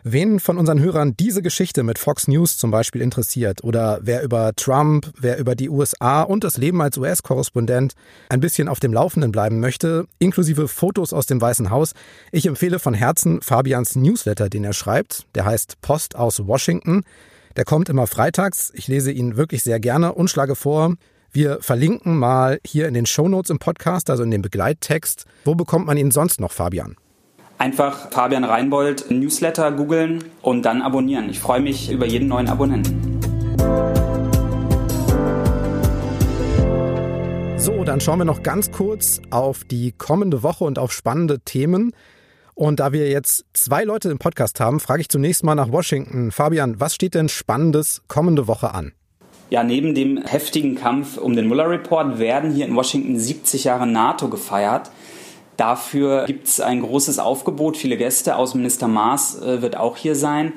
Wen 0.06 0.42
von 0.42 0.58
unseren 0.58 0.82
Hörern 0.82 1.16
diese 1.16 1.42
Geschichte 1.42 1.82
mit 1.82 1.98
Fox 1.98 2.28
News 2.28 2.58
zum 2.58 2.72
Beispiel 2.72 3.02
interessiert 3.02 3.64
oder 3.64 4.00
wer 4.02 4.22
über 4.22 4.54
Trump, 4.54 5.10
wer 5.18 5.38
über 5.38 5.56
die 5.56 5.70
USA 5.70 6.24
und 6.24 6.44
das 6.44 6.58
Leben 6.58 6.82
als 6.82 6.98
US-Korrespondent 6.98 7.94
ein 8.28 8.42
bisschen 8.42 8.68
auf 8.68 8.82
dem 8.82 8.92
Laufenden 8.92 9.32
bleiben 9.32 9.62
möchte, 9.62 10.06
inklusive 10.20 10.68
Fotos 10.68 11.14
aus 11.14 11.26
dem 11.26 11.40
Weißen 11.40 11.70
Haus, 11.70 11.94
ich 12.34 12.48
empfehle 12.48 12.80
von 12.80 12.94
Herzen 12.94 13.42
Fabians 13.42 13.96
Newsletter, 13.96 14.50
den 14.50 14.66
er 14.66 14.74
schreibt. 14.74 15.26
Der 15.36 15.46
heißt 15.46 15.80
Post 15.80 16.18
aus 16.18 16.46
Washington. 16.46 17.04
Der 17.56 17.64
kommt 17.64 17.88
immer 17.88 18.06
freitags. 18.06 18.74
Ich 18.76 18.90
lese 18.90 19.10
ihn 19.10 19.38
wirklich 19.38 19.64
sehr 19.64 19.80
gerne 19.80 20.14
und 20.14 20.30
schlage 20.30 20.56
vor, 20.56 20.96
wir 21.32 21.60
verlinken 21.62 22.18
mal 22.18 22.60
hier 22.66 22.90
in 22.90 22.94
den 22.94 23.06
Shownotes 23.06 23.52
im 23.52 23.60
Podcast, 23.60 24.10
also 24.10 24.24
in 24.24 24.32
dem 24.32 24.42
Begleittext. 24.42 25.24
Wo 25.46 25.56
bekommt 25.56 25.86
man 25.86 25.96
ihn 25.96 26.12
sonst 26.12 26.42
noch, 26.42 26.52
Fabian? 26.52 26.98
Einfach 27.64 28.12
Fabian 28.12 28.44
Reinbold 28.44 29.10
Newsletter 29.10 29.72
googeln 29.72 30.26
und 30.42 30.64
dann 30.64 30.82
abonnieren. 30.82 31.30
Ich 31.30 31.40
freue 31.40 31.62
mich 31.62 31.90
über 31.90 32.06
jeden 32.06 32.28
neuen 32.28 32.50
Abonnenten. 32.50 33.22
So, 37.56 37.86
dann 37.86 38.02
schauen 38.02 38.20
wir 38.20 38.26
noch 38.26 38.44
ganz 38.44 38.74
kurz 38.74 39.22
auf 39.30 39.64
die 39.64 39.94
kommende 39.94 40.44
Woche 40.44 40.66
und 40.66 40.78
auf 40.78 40.92
spannende 40.92 41.40
Themen. 41.40 41.94
Und 42.54 42.82
da 42.82 42.92
wir 42.92 43.10
jetzt 43.10 43.46
zwei 43.54 43.86
Leute 43.86 44.10
im 44.10 44.20
Podcast 44.20 44.60
haben, 44.60 44.82
frage 44.82 45.00
ich 45.00 45.08
zunächst 45.08 45.46
mal 45.46 45.56
nach 45.56 45.72
Washington. 45.72 46.32
Fabian, 46.32 46.82
was 46.82 46.96
steht 46.96 47.16
denn 47.16 47.30
Spannendes 47.30 48.02
kommende 48.10 48.50
Woche 48.50 48.74
an? 48.74 48.92
Ja, 49.50 49.64
neben 49.64 49.96
dem 49.96 50.18
heftigen 50.18 50.76
Kampf 50.76 51.18
um 51.18 51.34
den 51.34 51.48
Mueller 51.48 51.70
Report 51.70 52.20
werden 52.20 52.52
hier 52.52 52.66
in 52.66 52.76
Washington 52.76 53.18
70 53.18 53.64
Jahre 53.64 53.88
NATO 53.88 54.28
gefeiert. 54.28 54.92
Dafür 55.58 56.26
gibt 56.26 56.48
es 56.48 56.60
ein 56.60 56.82
großes 56.82 57.20
Aufgebot. 57.20 57.78
Viele 57.78 57.98
Gäste. 57.98 58.36
Außenminister 58.36 58.88
Maas 58.88 59.42
äh, 59.42 59.62
wird 59.62 59.78
auch 59.78 59.98
hier 59.98 60.16
sein. 60.16 60.54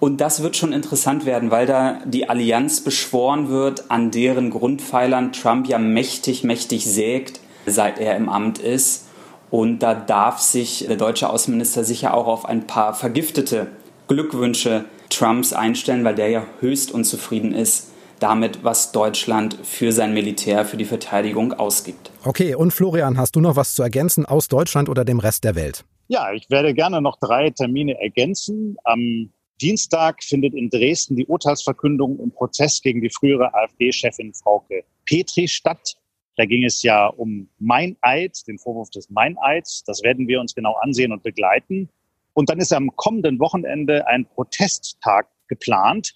Und 0.00 0.20
das 0.20 0.42
wird 0.42 0.56
schon 0.56 0.72
interessant 0.72 1.24
werden, 1.24 1.50
weil 1.50 1.66
da 1.66 2.00
die 2.04 2.28
Allianz 2.28 2.82
beschworen 2.82 3.48
wird, 3.48 3.90
an 3.90 4.10
deren 4.10 4.50
Grundpfeilern 4.50 5.32
Trump 5.32 5.66
ja 5.66 5.78
mächtig, 5.78 6.44
mächtig 6.44 6.84
sägt, 6.84 7.40
seit 7.64 7.98
er 7.98 8.16
im 8.16 8.28
Amt 8.28 8.58
ist. 8.58 9.06
Und 9.50 9.78
da 9.78 9.94
darf 9.94 10.40
sich 10.40 10.84
der 10.86 10.96
deutsche 10.96 11.30
Außenminister 11.30 11.84
sicher 11.84 12.12
auch 12.12 12.26
auf 12.26 12.44
ein 12.44 12.66
paar 12.66 12.92
vergiftete 12.92 13.68
Glückwünsche 14.08 14.84
Trumps 15.08 15.52
einstellen, 15.52 16.04
weil 16.04 16.16
der 16.16 16.28
ja 16.28 16.42
höchst 16.60 16.92
unzufrieden 16.92 17.54
ist 17.54 17.93
damit, 18.20 18.64
was 18.64 18.92
Deutschland 18.92 19.58
für 19.62 19.92
sein 19.92 20.14
Militär, 20.14 20.64
für 20.64 20.76
die 20.76 20.84
Verteidigung 20.84 21.52
ausgibt. 21.52 22.10
Okay, 22.24 22.54
und 22.54 22.72
Florian, 22.72 23.18
hast 23.18 23.36
du 23.36 23.40
noch 23.40 23.56
was 23.56 23.74
zu 23.74 23.82
ergänzen 23.82 24.26
aus 24.26 24.48
Deutschland 24.48 24.88
oder 24.88 25.04
dem 25.04 25.18
Rest 25.18 25.44
der 25.44 25.54
Welt? 25.54 25.84
Ja, 26.08 26.32
ich 26.32 26.50
werde 26.50 26.74
gerne 26.74 27.00
noch 27.00 27.18
drei 27.18 27.50
Termine 27.50 28.00
ergänzen. 28.00 28.76
Am 28.84 29.30
Dienstag 29.60 30.22
findet 30.22 30.54
in 30.54 30.68
Dresden 30.68 31.16
die 31.16 31.26
Urteilsverkündung 31.26 32.18
im 32.18 32.30
Prozess 32.30 32.82
gegen 32.82 33.00
die 33.00 33.10
frühere 33.10 33.54
AfD-Chefin 33.54 34.34
Frauke 34.34 34.84
Petri 35.06 35.48
statt. 35.48 35.96
Da 36.36 36.44
ging 36.44 36.64
es 36.64 36.82
ja 36.82 37.06
um 37.06 37.48
Meineid, 37.58 38.36
den 38.48 38.58
Vorwurf 38.58 38.90
des 38.90 39.08
Meineids. 39.10 39.84
Das 39.84 40.02
werden 40.02 40.26
wir 40.26 40.40
uns 40.40 40.54
genau 40.54 40.74
ansehen 40.82 41.12
und 41.12 41.22
begleiten. 41.22 41.88
Und 42.32 42.50
dann 42.50 42.58
ist 42.58 42.72
am 42.72 42.94
kommenden 42.96 43.38
Wochenende 43.38 44.06
ein 44.08 44.26
Protesttag 44.26 45.28
geplant 45.46 46.12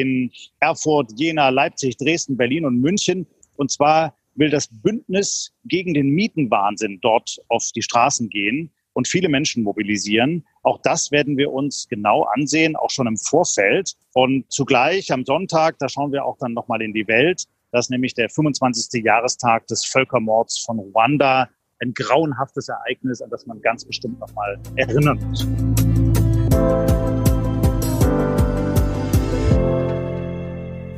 in 0.00 0.30
Erfurt, 0.60 1.12
Jena, 1.16 1.48
Leipzig, 1.48 1.96
Dresden, 1.96 2.36
Berlin 2.36 2.64
und 2.64 2.80
München. 2.80 3.26
Und 3.56 3.70
zwar 3.70 4.14
will 4.34 4.50
das 4.50 4.68
Bündnis 4.68 5.52
gegen 5.64 5.94
den 5.94 6.10
Mietenwahnsinn 6.10 7.00
dort 7.00 7.38
auf 7.48 7.70
die 7.74 7.82
Straßen 7.82 8.28
gehen 8.28 8.70
und 8.92 9.08
viele 9.08 9.28
Menschen 9.28 9.62
mobilisieren. 9.62 10.44
Auch 10.62 10.80
das 10.82 11.10
werden 11.10 11.36
wir 11.36 11.52
uns 11.52 11.88
genau 11.88 12.22
ansehen, 12.34 12.76
auch 12.76 12.90
schon 12.90 13.06
im 13.06 13.16
Vorfeld. 13.16 13.94
Und 14.12 14.50
zugleich 14.50 15.12
am 15.12 15.24
Sonntag, 15.24 15.78
da 15.78 15.88
schauen 15.88 16.12
wir 16.12 16.24
auch 16.24 16.36
dann 16.38 16.52
nochmal 16.52 16.82
in 16.82 16.92
die 16.92 17.06
Welt. 17.06 17.44
Das 17.70 17.86
ist 17.86 17.90
nämlich 17.90 18.14
der 18.14 18.28
25. 18.28 19.04
Jahrestag 19.04 19.66
des 19.66 19.84
Völkermords 19.84 20.58
von 20.58 20.78
Ruanda. 20.78 21.48
Ein 21.80 21.92
grauenhaftes 21.94 22.68
Ereignis, 22.68 23.22
an 23.22 23.30
das 23.30 23.46
man 23.46 23.60
ganz 23.60 23.84
bestimmt 23.84 24.18
nochmal 24.18 24.58
erinnern 24.74 25.18
muss. 25.28 25.46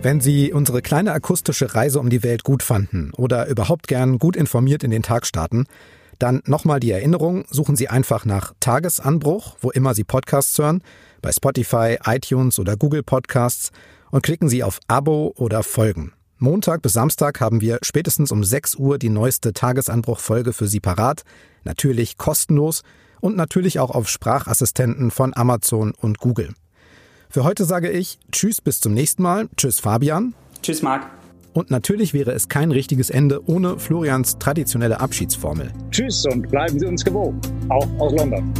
Wenn 0.02 0.22
Sie 0.22 0.50
unsere 0.50 0.80
kleine 0.80 1.12
akustische 1.12 1.74
Reise 1.74 2.00
um 2.00 2.08
die 2.08 2.22
Welt 2.22 2.42
gut 2.42 2.62
fanden 2.62 3.12
oder 3.18 3.48
überhaupt 3.48 3.86
gern 3.86 4.18
gut 4.18 4.34
informiert 4.34 4.82
in 4.82 4.90
den 4.90 5.02
Tag 5.02 5.26
starten, 5.26 5.66
dann 6.18 6.40
nochmal 6.46 6.80
die 6.80 6.90
Erinnerung, 6.90 7.44
suchen 7.50 7.76
Sie 7.76 7.88
einfach 7.88 8.24
nach 8.24 8.54
Tagesanbruch, 8.60 9.58
wo 9.60 9.70
immer 9.70 9.92
Sie 9.94 10.04
Podcasts 10.04 10.58
hören, 10.58 10.82
bei 11.20 11.32
Spotify, 11.32 11.98
iTunes 12.06 12.58
oder 12.58 12.78
Google 12.78 13.02
Podcasts 13.02 13.72
und 14.10 14.22
klicken 14.22 14.48
Sie 14.48 14.64
auf 14.64 14.80
Abo 14.88 15.34
oder 15.36 15.62
Folgen. 15.62 16.14
Montag 16.38 16.80
bis 16.80 16.94
Samstag 16.94 17.38
haben 17.42 17.60
wir 17.60 17.78
spätestens 17.82 18.32
um 18.32 18.42
6 18.42 18.76
Uhr 18.76 18.96
die 18.96 19.10
neueste 19.10 19.52
Tagesanbruch-Folge 19.52 20.54
für 20.54 20.66
Sie 20.66 20.80
parat, 20.80 21.24
natürlich 21.64 22.16
kostenlos 22.16 22.80
und 23.20 23.36
natürlich 23.36 23.78
auch 23.78 23.90
auf 23.90 24.08
Sprachassistenten 24.08 25.10
von 25.10 25.36
Amazon 25.36 25.92
und 25.92 26.20
Google. 26.20 26.54
Für 27.32 27.44
heute 27.44 27.64
sage 27.64 27.88
ich 27.90 28.18
Tschüss 28.32 28.60
bis 28.60 28.80
zum 28.80 28.92
nächsten 28.92 29.22
Mal. 29.22 29.48
Tschüss 29.56 29.78
Fabian. 29.78 30.34
Tschüss 30.62 30.82
Marc. 30.82 31.08
Und 31.52 31.70
natürlich 31.70 32.12
wäre 32.12 32.32
es 32.32 32.48
kein 32.48 32.72
richtiges 32.72 33.08
Ende 33.08 33.48
ohne 33.48 33.78
Florians 33.78 34.38
traditionelle 34.38 34.98
Abschiedsformel. 34.98 35.70
Tschüss 35.92 36.26
und 36.26 36.50
bleiben 36.50 36.80
Sie 36.80 36.86
uns 36.86 37.04
gewogen, 37.04 37.40
auch 37.68 37.86
aus 38.00 38.12
London. 38.14 38.52